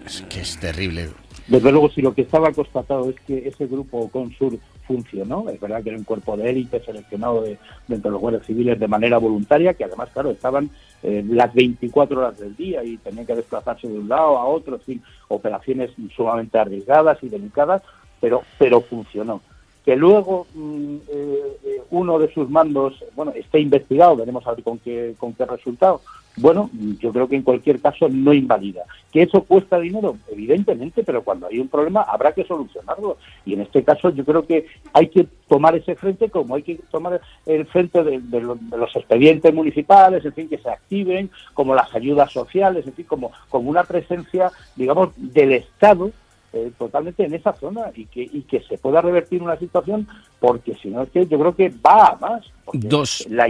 Es 0.06 0.22
que 0.22 0.40
es 0.40 0.58
terrible. 0.58 1.08
Desde 1.46 1.72
luego, 1.72 1.88
si 1.88 2.02
lo 2.02 2.14
que 2.14 2.22
estaba 2.22 2.52
constatado 2.52 3.08
es 3.08 3.16
que 3.26 3.48
ese 3.48 3.66
grupo 3.66 4.10
Consur 4.10 4.58
funcionó, 4.86 5.48
es 5.48 5.58
verdad 5.58 5.82
que 5.82 5.88
era 5.90 5.98
un 5.98 6.04
cuerpo 6.04 6.36
de 6.36 6.50
élite 6.50 6.80
seleccionado 6.80 7.42
de, 7.42 7.58
dentro 7.86 8.10
de 8.10 8.12
los 8.12 8.20
guardias 8.20 8.46
civiles 8.46 8.78
de 8.78 8.86
manera 8.86 9.16
voluntaria, 9.16 9.72
que 9.72 9.84
además, 9.84 10.10
claro, 10.12 10.30
estaban 10.30 10.70
eh, 11.02 11.24
las 11.26 11.54
24 11.54 12.20
horas 12.20 12.38
del 12.38 12.54
día 12.54 12.84
y 12.84 12.98
tenían 12.98 13.24
que 13.24 13.34
desplazarse 13.34 13.88
de 13.88 13.98
un 13.98 14.08
lado 14.08 14.36
a 14.38 14.44
otro, 14.44 14.74
en 14.74 14.82
fin, 14.82 15.02
operaciones 15.28 15.90
sumamente 16.14 16.58
arriesgadas 16.58 17.18
y 17.22 17.28
delicadas, 17.30 17.82
pero, 18.20 18.42
pero 18.58 18.82
funcionó. 18.82 19.40
Que 19.88 19.96
luego 19.96 20.46
mm, 20.52 20.96
eh, 21.08 21.82
uno 21.92 22.18
de 22.18 22.30
sus 22.34 22.50
mandos, 22.50 23.02
bueno, 23.16 23.32
esté 23.34 23.58
investigado, 23.58 24.16
veremos 24.16 24.46
a 24.46 24.52
ver 24.52 24.62
con 24.62 24.78
qué, 24.80 25.14
con 25.16 25.32
qué 25.32 25.46
resultado, 25.46 26.02
bueno, 26.36 26.68
yo 27.00 27.10
creo 27.10 27.26
que 27.26 27.36
en 27.36 27.42
cualquier 27.42 27.80
caso 27.80 28.06
no 28.10 28.34
invalida. 28.34 28.82
¿Que 29.10 29.22
eso 29.22 29.44
cuesta 29.44 29.80
dinero? 29.80 30.18
Evidentemente, 30.30 31.02
pero 31.04 31.24
cuando 31.24 31.46
hay 31.46 31.58
un 31.58 31.68
problema 31.68 32.02
habrá 32.02 32.32
que 32.32 32.44
solucionarlo. 32.44 33.16
Y 33.46 33.54
en 33.54 33.62
este 33.62 33.82
caso 33.82 34.10
yo 34.10 34.26
creo 34.26 34.46
que 34.46 34.66
hay 34.92 35.08
que 35.08 35.26
tomar 35.48 35.74
ese 35.74 35.94
frente 35.94 36.28
como 36.28 36.56
hay 36.56 36.64
que 36.64 36.78
tomar 36.90 37.22
el 37.46 37.64
frente 37.64 38.04
de, 38.04 38.20
los 38.42 38.94
expedientes 38.94 39.54
municipales, 39.54 40.22
en 40.22 40.34
fin, 40.34 40.50
que 40.50 40.58
se 40.58 40.68
activen, 40.68 41.30
como 41.54 41.74
las 41.74 41.94
ayudas 41.94 42.30
sociales, 42.30 42.86
en 42.86 42.92
fin, 42.92 43.06
como, 43.06 43.32
como 43.48 43.70
una 43.70 43.84
presencia, 43.84 44.52
digamos, 44.76 45.14
del 45.16 45.52
Estado 45.52 46.10
eh, 46.52 46.72
totalmente 46.78 47.24
en 47.24 47.34
esa 47.34 47.52
zona 47.52 47.90
y 47.94 48.06
que, 48.06 48.22
y 48.22 48.42
que 48.42 48.60
se 48.62 48.78
pueda 48.78 49.02
revertir 49.02 49.42
una 49.42 49.58
situación 49.58 50.08
porque 50.40 50.74
si 50.76 50.88
no 50.88 51.02
es 51.02 51.10
que 51.10 51.26
yo 51.26 51.38
creo 51.38 51.54
que 51.54 51.68
va 51.68 52.08
a 52.08 52.16
más. 52.16 52.44
Dos. 52.72 53.26
La, 53.30 53.48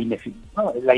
la 0.83 0.97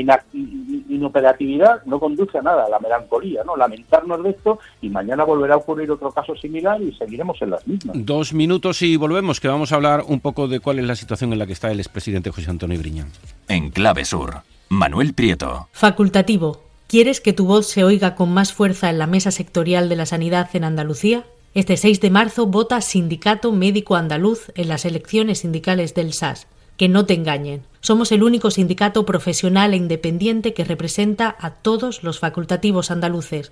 inoperatividad 0.89 1.83
no 1.85 1.99
conduce 1.99 2.37
a 2.37 2.41
nada, 2.41 2.65
a 2.65 2.69
la 2.69 2.79
melancolía, 2.79 3.43
¿no? 3.43 3.55
Lamentarnos 3.55 4.23
de 4.23 4.31
esto 4.31 4.59
y 4.81 4.89
mañana 4.89 5.23
volverá 5.23 5.55
a 5.55 5.57
ocurrir 5.57 5.91
otro 5.91 6.11
caso 6.11 6.35
similar 6.35 6.81
y 6.81 6.91
seguiremos 6.93 7.41
en 7.41 7.51
las 7.51 7.67
mismas. 7.67 7.95
Dos 7.99 8.33
minutos 8.33 8.81
y 8.81 8.95
volvemos, 8.95 9.39
que 9.39 9.47
vamos 9.47 9.71
a 9.71 9.75
hablar 9.75 10.03
un 10.07 10.19
poco 10.19 10.47
de 10.47 10.59
cuál 10.59 10.79
es 10.79 10.85
la 10.85 10.95
situación 10.95 11.33
en 11.33 11.39
la 11.39 11.47
que 11.47 11.53
está 11.53 11.71
el 11.71 11.79
expresidente 11.79 12.31
José 12.31 12.49
Antonio 12.49 12.79
Briñán. 12.79 13.09
En 13.47 13.69
Clave 13.69 14.05
Sur, 14.05 14.41
Manuel 14.69 15.13
Prieto. 15.13 15.67
Facultativo. 15.71 16.61
¿Quieres 16.87 17.21
que 17.21 17.33
tu 17.33 17.45
voz 17.45 17.67
se 17.67 17.83
oiga 17.83 18.15
con 18.15 18.33
más 18.33 18.53
fuerza 18.53 18.89
en 18.89 18.97
la 18.97 19.07
mesa 19.07 19.31
sectorial 19.31 19.87
de 19.87 19.95
la 19.95 20.05
sanidad 20.05 20.49
en 20.53 20.63
Andalucía? 20.65 21.23
Este 21.53 21.75
6 21.75 21.99
de 21.99 22.09
marzo 22.09 22.45
vota 22.45 22.79
Sindicato 22.79 23.51
Médico 23.51 23.97
Andaluz 23.97 24.53
en 24.55 24.69
las 24.69 24.85
elecciones 24.85 25.39
sindicales 25.39 25.93
del 25.93 26.13
SAS. 26.13 26.47
Que 26.77 26.87
no 26.87 27.05
te 27.05 27.13
engañen. 27.13 27.63
Somos 27.81 28.13
el 28.13 28.23
único 28.23 28.51
sindicato 28.51 29.05
profesional 29.05 29.73
e 29.73 29.77
independiente 29.77 30.53
que 30.53 30.63
representa 30.63 31.35
a 31.37 31.55
todos 31.55 32.03
los 32.03 32.19
facultativos 32.19 32.89
andaluces. 32.89 33.51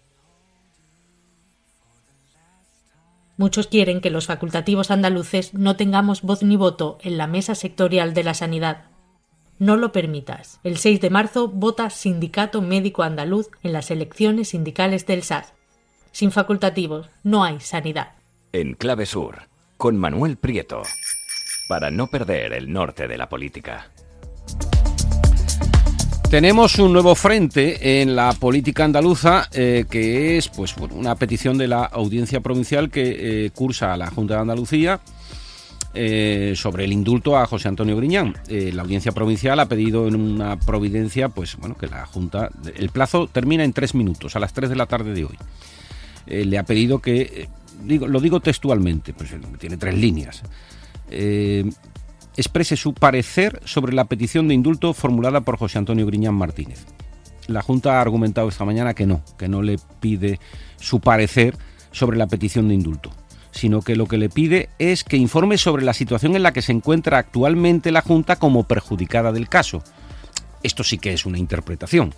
Muchos 3.41 3.65
quieren 3.65 4.01
que 4.01 4.11
los 4.11 4.27
facultativos 4.27 4.91
andaluces 4.91 5.55
no 5.55 5.75
tengamos 5.75 6.21
voz 6.21 6.43
ni 6.43 6.57
voto 6.57 6.99
en 7.01 7.17
la 7.17 7.25
mesa 7.25 7.55
sectorial 7.55 8.13
de 8.13 8.23
la 8.23 8.35
sanidad. 8.35 8.83
No 9.57 9.77
lo 9.77 9.91
permitas. 9.91 10.59
El 10.63 10.77
6 10.77 11.01
de 11.01 11.09
marzo 11.09 11.47
vota 11.47 11.89
Sindicato 11.89 12.61
Médico 12.61 13.01
Andaluz 13.01 13.49
en 13.63 13.73
las 13.73 13.89
elecciones 13.89 14.49
sindicales 14.49 15.07
del 15.07 15.23
SAS. 15.23 15.55
Sin 16.11 16.31
facultativos 16.31 17.09
no 17.23 17.43
hay 17.43 17.59
sanidad. 17.61 18.11
En 18.53 18.75
Clave 18.75 19.07
Sur, 19.07 19.47
con 19.75 19.97
Manuel 19.97 20.37
Prieto. 20.37 20.83
Para 21.67 21.89
no 21.89 22.05
perder 22.11 22.53
el 22.53 22.71
norte 22.71 23.07
de 23.07 23.17
la 23.17 23.27
política. 23.27 23.89
Tenemos 26.31 26.79
un 26.79 26.93
nuevo 26.93 27.13
frente 27.13 28.01
en 28.01 28.15
la 28.15 28.31
política 28.31 28.85
andaluza 28.85 29.49
eh, 29.51 29.83
que 29.89 30.37
es 30.37 30.47
pues 30.47 30.73
una 30.77 31.15
petición 31.15 31.57
de 31.57 31.67
la 31.67 31.83
audiencia 31.83 32.39
provincial 32.39 32.89
que 32.89 33.47
eh, 33.47 33.49
cursa 33.51 33.91
a 33.91 33.97
la 33.97 34.09
Junta 34.09 34.35
de 34.35 34.39
Andalucía 34.39 35.01
eh, 35.93 36.53
sobre 36.55 36.85
el 36.85 36.93
indulto 36.93 37.37
a 37.37 37.45
José 37.45 37.67
Antonio 37.67 37.97
Griñán. 37.97 38.37
la 38.47 38.81
audiencia 38.81 39.11
provincial 39.11 39.59
ha 39.59 39.65
pedido 39.65 40.07
en 40.07 40.15
una 40.15 40.57
providencia 40.57 41.27
pues 41.27 41.57
bueno 41.57 41.75
que 41.75 41.87
la 41.87 42.05
Junta 42.05 42.49
el 42.77 42.91
plazo 42.91 43.27
termina 43.27 43.65
en 43.65 43.73
tres 43.73 43.93
minutos 43.93 44.37
a 44.37 44.39
las 44.39 44.53
tres 44.53 44.69
de 44.69 44.77
la 44.77 44.85
tarde 44.85 45.13
de 45.13 45.25
hoy. 45.25 45.37
le 46.27 46.57
ha 46.57 46.63
pedido 46.63 46.99
que 46.99 47.49
digo 47.83 48.07
lo 48.07 48.21
digo 48.21 48.39
textualmente 48.39 49.11
pues 49.11 49.31
tiene 49.59 49.75
tres 49.75 49.95
líneas 49.95 50.43
exprese 52.37 52.75
su 52.75 52.93
parecer 52.93 53.61
sobre 53.65 53.93
la 53.93 54.05
petición 54.05 54.47
de 54.47 54.53
indulto 54.53 54.93
formulada 54.93 55.41
por 55.41 55.57
José 55.57 55.77
Antonio 55.77 56.05
Griñán 56.05 56.35
Martínez. 56.35 56.85
La 57.47 57.61
Junta 57.61 57.97
ha 57.97 58.01
argumentado 58.01 58.49
esta 58.49 58.65
mañana 58.65 58.93
que 58.93 59.05
no, 59.05 59.21
que 59.37 59.47
no 59.47 59.61
le 59.61 59.77
pide 59.99 60.39
su 60.77 60.99
parecer 60.99 61.57
sobre 61.91 62.17
la 62.17 62.27
petición 62.27 62.67
de 62.67 62.75
indulto, 62.75 63.11
sino 63.51 63.81
que 63.81 63.95
lo 63.95 64.05
que 64.05 64.17
le 64.17 64.29
pide 64.29 64.69
es 64.79 65.03
que 65.03 65.17
informe 65.17 65.57
sobre 65.57 65.83
la 65.83 65.93
situación 65.93 66.35
en 66.35 66.43
la 66.43 66.53
que 66.53 66.61
se 66.61 66.71
encuentra 66.71 67.17
actualmente 67.17 67.91
la 67.91 68.01
Junta 68.01 68.37
como 68.37 68.63
perjudicada 68.63 69.31
del 69.31 69.49
caso. 69.49 69.83
Esto 70.63 70.83
sí 70.83 70.97
que 70.97 71.13
es 71.13 71.25
una 71.25 71.39
interpretación. 71.39 72.13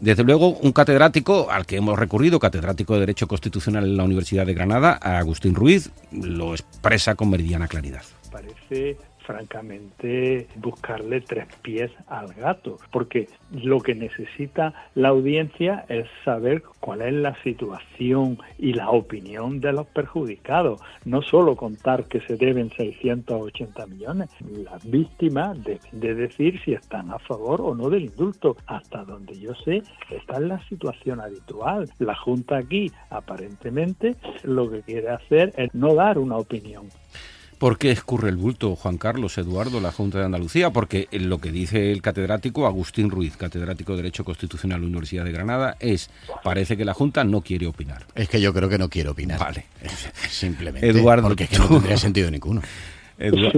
Desde 0.00 0.24
luego, 0.24 0.48
un 0.48 0.72
catedrático 0.72 1.50
al 1.50 1.66
que 1.66 1.76
hemos 1.76 1.98
recurrido, 1.98 2.38
catedrático 2.38 2.94
de 2.94 3.00
Derecho 3.00 3.28
Constitucional 3.28 3.84
en 3.84 3.98
la 3.98 4.04
Universidad 4.04 4.46
de 4.46 4.54
Granada, 4.54 4.92
Agustín 4.92 5.54
Ruiz, 5.54 5.90
lo 6.10 6.54
expresa 6.54 7.16
con 7.16 7.28
meridiana 7.28 7.68
claridad. 7.68 8.02
Parece 8.30 8.96
francamente 9.30 10.48
buscarle 10.56 11.20
tres 11.20 11.46
pies 11.62 11.90
al 12.08 12.32
gato, 12.34 12.78
porque 12.90 13.28
lo 13.52 13.80
que 13.80 13.94
necesita 13.94 14.74
la 14.94 15.10
audiencia 15.10 15.84
es 15.88 16.06
saber 16.24 16.62
cuál 16.80 17.02
es 17.02 17.14
la 17.14 17.40
situación 17.42 18.38
y 18.58 18.72
la 18.72 18.90
opinión 18.90 19.60
de 19.60 19.72
los 19.72 19.86
perjudicados, 19.86 20.80
no 21.04 21.22
solo 21.22 21.54
contar 21.54 22.06
que 22.06 22.20
se 22.22 22.36
deben 22.36 22.70
680 22.70 23.86
millones, 23.86 24.30
las 24.64 24.88
víctimas 24.90 25.62
deben 25.62 25.80
de 25.92 26.14
decir 26.14 26.60
si 26.64 26.72
están 26.72 27.10
a 27.12 27.18
favor 27.20 27.60
o 27.60 27.74
no 27.74 27.88
del 27.88 28.06
indulto, 28.06 28.56
hasta 28.66 29.04
donde 29.04 29.38
yo 29.38 29.54
sé, 29.64 29.82
esta 30.10 30.34
es 30.34 30.40
la 30.40 30.68
situación 30.68 31.20
habitual. 31.20 31.88
La 31.98 32.16
Junta 32.16 32.56
aquí 32.56 32.90
aparentemente 33.10 34.16
lo 34.42 34.68
que 34.70 34.82
quiere 34.82 35.10
hacer 35.10 35.52
es 35.56 35.72
no 35.74 35.94
dar 35.94 36.18
una 36.18 36.36
opinión, 36.36 36.88
¿Por 37.60 37.76
qué 37.76 37.90
escurre 37.90 38.30
el 38.30 38.38
bulto, 38.38 38.74
Juan 38.74 38.96
Carlos 38.96 39.36
Eduardo, 39.36 39.82
la 39.82 39.92
Junta 39.92 40.18
de 40.18 40.24
Andalucía? 40.24 40.70
Porque 40.70 41.08
lo 41.12 41.42
que 41.42 41.52
dice 41.52 41.92
el 41.92 42.00
catedrático 42.00 42.66
Agustín 42.66 43.10
Ruiz, 43.10 43.36
catedrático 43.36 43.92
de 43.92 43.98
Derecho 43.98 44.24
Constitucional 44.24 44.80
de 44.80 44.86
la 44.86 44.88
Universidad 44.88 45.26
de 45.26 45.32
Granada, 45.32 45.76
es, 45.78 46.08
parece 46.42 46.78
que 46.78 46.86
la 46.86 46.94
Junta 46.94 47.22
no 47.22 47.42
quiere 47.42 47.66
opinar. 47.66 48.06
Es 48.14 48.30
que 48.30 48.40
yo 48.40 48.54
creo 48.54 48.70
que 48.70 48.78
no 48.78 48.88
quiere 48.88 49.10
opinar. 49.10 49.38
Vale. 49.38 49.66
Simplemente. 50.30 50.88
Eduardo. 50.88 51.28
Porque 51.28 51.44
es 51.44 51.50
que 51.50 51.58
no 51.58 51.68
tendría 51.68 51.98
sentido 51.98 52.30
ninguno. 52.30 52.62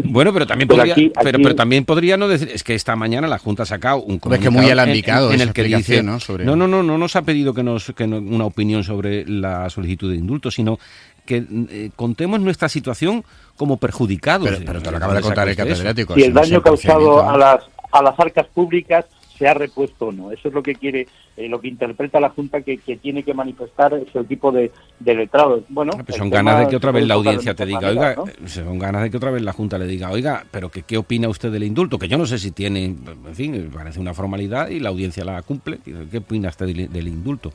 bueno, 0.07 0.33
pero 0.33 0.49
también 0.49 0.67
podría, 0.67 0.97
Pero, 0.97 1.39
pero, 1.39 1.55
también 1.55 1.85
podría 1.85 2.17
no 2.17 2.27
decir, 2.27 2.51
es 2.53 2.65
que 2.65 2.75
esta 2.75 2.97
mañana 2.97 3.29
la 3.29 3.39
Junta 3.39 3.63
ha 3.63 3.67
sacado 3.67 3.99
un 3.99 4.19
comunicado 4.19 4.35
es 4.35 4.41
que 4.41 4.51
muy 4.51 4.69
alambicado 4.69 5.33
en, 5.33 5.41
el 5.41 5.53
que 5.53 5.63
dice, 5.63 6.03
¿no? 6.03 6.19
no, 6.41 6.57
no, 6.57 6.67
no, 6.67 6.83
no 6.83 6.99
nos 6.99 7.15
ha 7.15 7.23
pedido 7.23 7.55
que 7.55 7.63
nos 7.63 7.93
que 7.95 8.03
una 8.03 8.47
opinión 8.47 8.83
sobre 8.83 9.25
la 9.29 9.71
solicitud 9.71 10.11
de 10.11 10.17
indulto, 10.17 10.51
sino 10.51 10.81
que 11.25 11.45
eh, 11.71 11.91
contemos 11.95 12.41
nuestra 12.41 12.69
situación 12.69 13.25
como 13.57 13.77
perjudicados. 13.77 14.49
Pero, 14.65 14.83
te 14.83 14.91
lo 14.91 14.97
acaba 14.97 15.15
de 15.15 15.21
contar 15.21 15.49
el 15.49 15.57
catedrático. 15.57 16.19
Y 16.19 16.25
el 16.25 16.35
daño 16.35 16.63
causado 16.63 17.29
a 17.29 17.37
las, 17.37 17.65
a 17.91 18.03
las 18.03 18.19
arcas 18.19 18.47
públicas 18.49 19.07
se 19.43 19.49
ha 19.49 19.55
repuesto 19.55 20.07
o 20.07 20.13
no. 20.13 20.31
Eso 20.31 20.49
es 20.49 20.55
lo 20.55 20.63
que 20.63 20.75
quiere, 20.75 21.09
eh, 21.37 21.49
lo 21.49 21.61
que 21.61 21.67
interpreta 21.67 22.21
la 22.21 22.31
Junta 22.31 22.61
que, 22.61 22.79
tiene 22.79 23.25
que 23.25 23.35
manifestar 23.35 23.93
ese 23.95 24.23
tipo 24.25 24.53
de, 24.53 24.71
de 25.01 25.15
letrados. 25.15 25.65
Bueno, 25.69 25.93
pues 26.07 26.17
son 26.17 26.31
ganas 26.31 26.61
de 26.61 26.69
que 26.69 26.77
otra 26.77 26.93
vez 26.93 27.07
la 27.09 27.15
audiencia 27.15 27.55
te 27.55 27.67
diga, 27.67 27.89
oiga, 27.89 28.15
son 28.47 28.79
ganas 28.79 29.03
de 29.03 29.11
que 29.11 29.17
otra 29.17 29.33
vez 29.33 29.43
la 29.43 29.53
Junta 29.53 29.79
le 29.79 29.87
diga, 29.87 30.11
oiga, 30.11 30.45
pero 30.51 30.69
que, 30.69 30.83
¿qué 30.83 30.97
opina 30.97 31.29
usted 31.29 31.51
del 31.51 31.65
indulto? 31.65 31.99
Que 31.99 32.07
yo 32.07 32.19
no 32.19 32.27
sé 32.27 32.39
si 32.39 32.53
tiene, 32.53 32.85
en 32.85 33.35
fin, 33.35 33.71
parece 33.75 33.99
una 33.99 34.15
formalidad 34.15 34.69
y 34.69 34.79
la 34.79 34.91
audiencia 34.91 35.25
la 35.25 35.43
cumple. 35.43 35.81
¿Qué 36.11 36.19
opina 36.19 36.49
usted 36.49 36.67
del 36.67 37.09
indulto? 37.09 37.53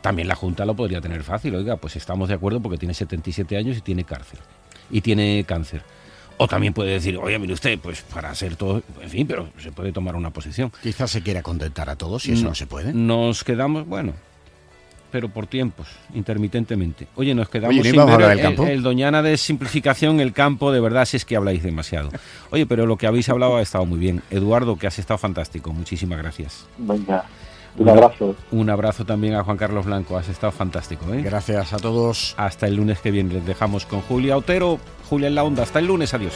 También 0.00 0.26
la 0.28 0.34
Junta 0.34 0.66
lo 0.66 0.74
podría 0.74 1.00
tener 1.00 1.22
fácil, 1.22 1.54
oiga, 1.54 1.76
pues 1.76 1.96
estamos 1.96 2.28
de 2.28 2.34
acuerdo 2.34 2.60
porque 2.60 2.76
tiene 2.76 2.92
77 2.92 3.56
años 3.56 3.78
y 3.78 3.80
tiene 3.82 4.04
cárcel. 4.04 4.38
Y 4.90 5.00
tiene 5.00 5.44
cáncer. 5.46 5.82
O 6.36 6.48
también 6.48 6.72
puede 6.72 6.90
decir, 6.90 7.16
oye, 7.16 7.38
mire 7.38 7.54
usted, 7.54 7.78
pues 7.78 8.02
para 8.02 8.30
hacer 8.30 8.56
todo, 8.56 8.82
en 9.00 9.10
fin, 9.10 9.26
pero 9.26 9.48
se 9.58 9.70
puede 9.70 9.92
tomar 9.92 10.16
una 10.16 10.30
posición. 10.30 10.72
Quizás 10.82 11.10
se 11.10 11.22
quiera 11.22 11.42
contentar 11.42 11.88
a 11.88 11.96
todos 11.96 12.26
y 12.26 12.32
eso 12.32 12.44
no, 12.44 12.54
se 12.54 12.66
puede. 12.66 12.92
Nos 12.92 13.44
quedamos, 13.44 13.86
bueno, 13.86 14.14
pero 15.14 15.28
por 15.28 15.46
tiempos, 15.46 15.86
intermitentemente. 16.12 17.06
Oye, 17.14 17.36
nos 17.36 17.48
quedamos 17.48 17.86
sin 17.86 18.04
ver 18.04 18.20
el, 18.20 18.60
el, 18.68 18.82
Doñana 18.82 19.22
de 19.22 19.36
simplificación, 19.36 20.18
el 20.18 20.32
campo, 20.32 20.72
de 20.72 20.80
verdad, 20.80 21.04
si 21.04 21.16
es 21.16 21.24
que 21.24 21.36
habláis 21.36 21.62
demasiado. 21.62 22.10
Oye, 22.50 22.66
pero 22.66 22.84
lo 22.84 22.96
que 22.96 23.06
habéis 23.06 23.28
hablado 23.28 23.56
ha 23.56 23.62
estado 23.62 23.86
muy 23.86 24.00
bien. 24.00 24.22
Eduardo, 24.32 24.76
que 24.76 24.88
has 24.88 24.98
estado 24.98 25.18
fantástico, 25.18 25.72
muchísimas 25.72 26.18
gracias. 26.18 26.66
Venga. 26.78 27.26
Un 27.76 27.88
abrazo. 27.88 28.36
Un 28.52 28.70
abrazo 28.70 29.04
también 29.04 29.34
a 29.34 29.42
Juan 29.44 29.56
Carlos 29.56 29.84
Blanco. 29.86 30.16
Has 30.16 30.28
estado 30.28 30.52
fantástico. 30.52 31.12
¿eh? 31.12 31.22
Gracias 31.22 31.72
a 31.72 31.78
todos. 31.78 32.34
Hasta 32.36 32.66
el 32.66 32.76
lunes 32.76 33.00
que 33.00 33.10
viene. 33.10 33.34
Les 33.34 33.46
dejamos 33.46 33.86
con 33.86 34.00
Julia 34.02 34.36
Otero. 34.36 34.78
Julia 35.08 35.28
en 35.28 35.34
la 35.34 35.44
onda. 35.44 35.62
Hasta 35.62 35.80
el 35.80 35.86
lunes. 35.86 36.14
Adiós. 36.14 36.34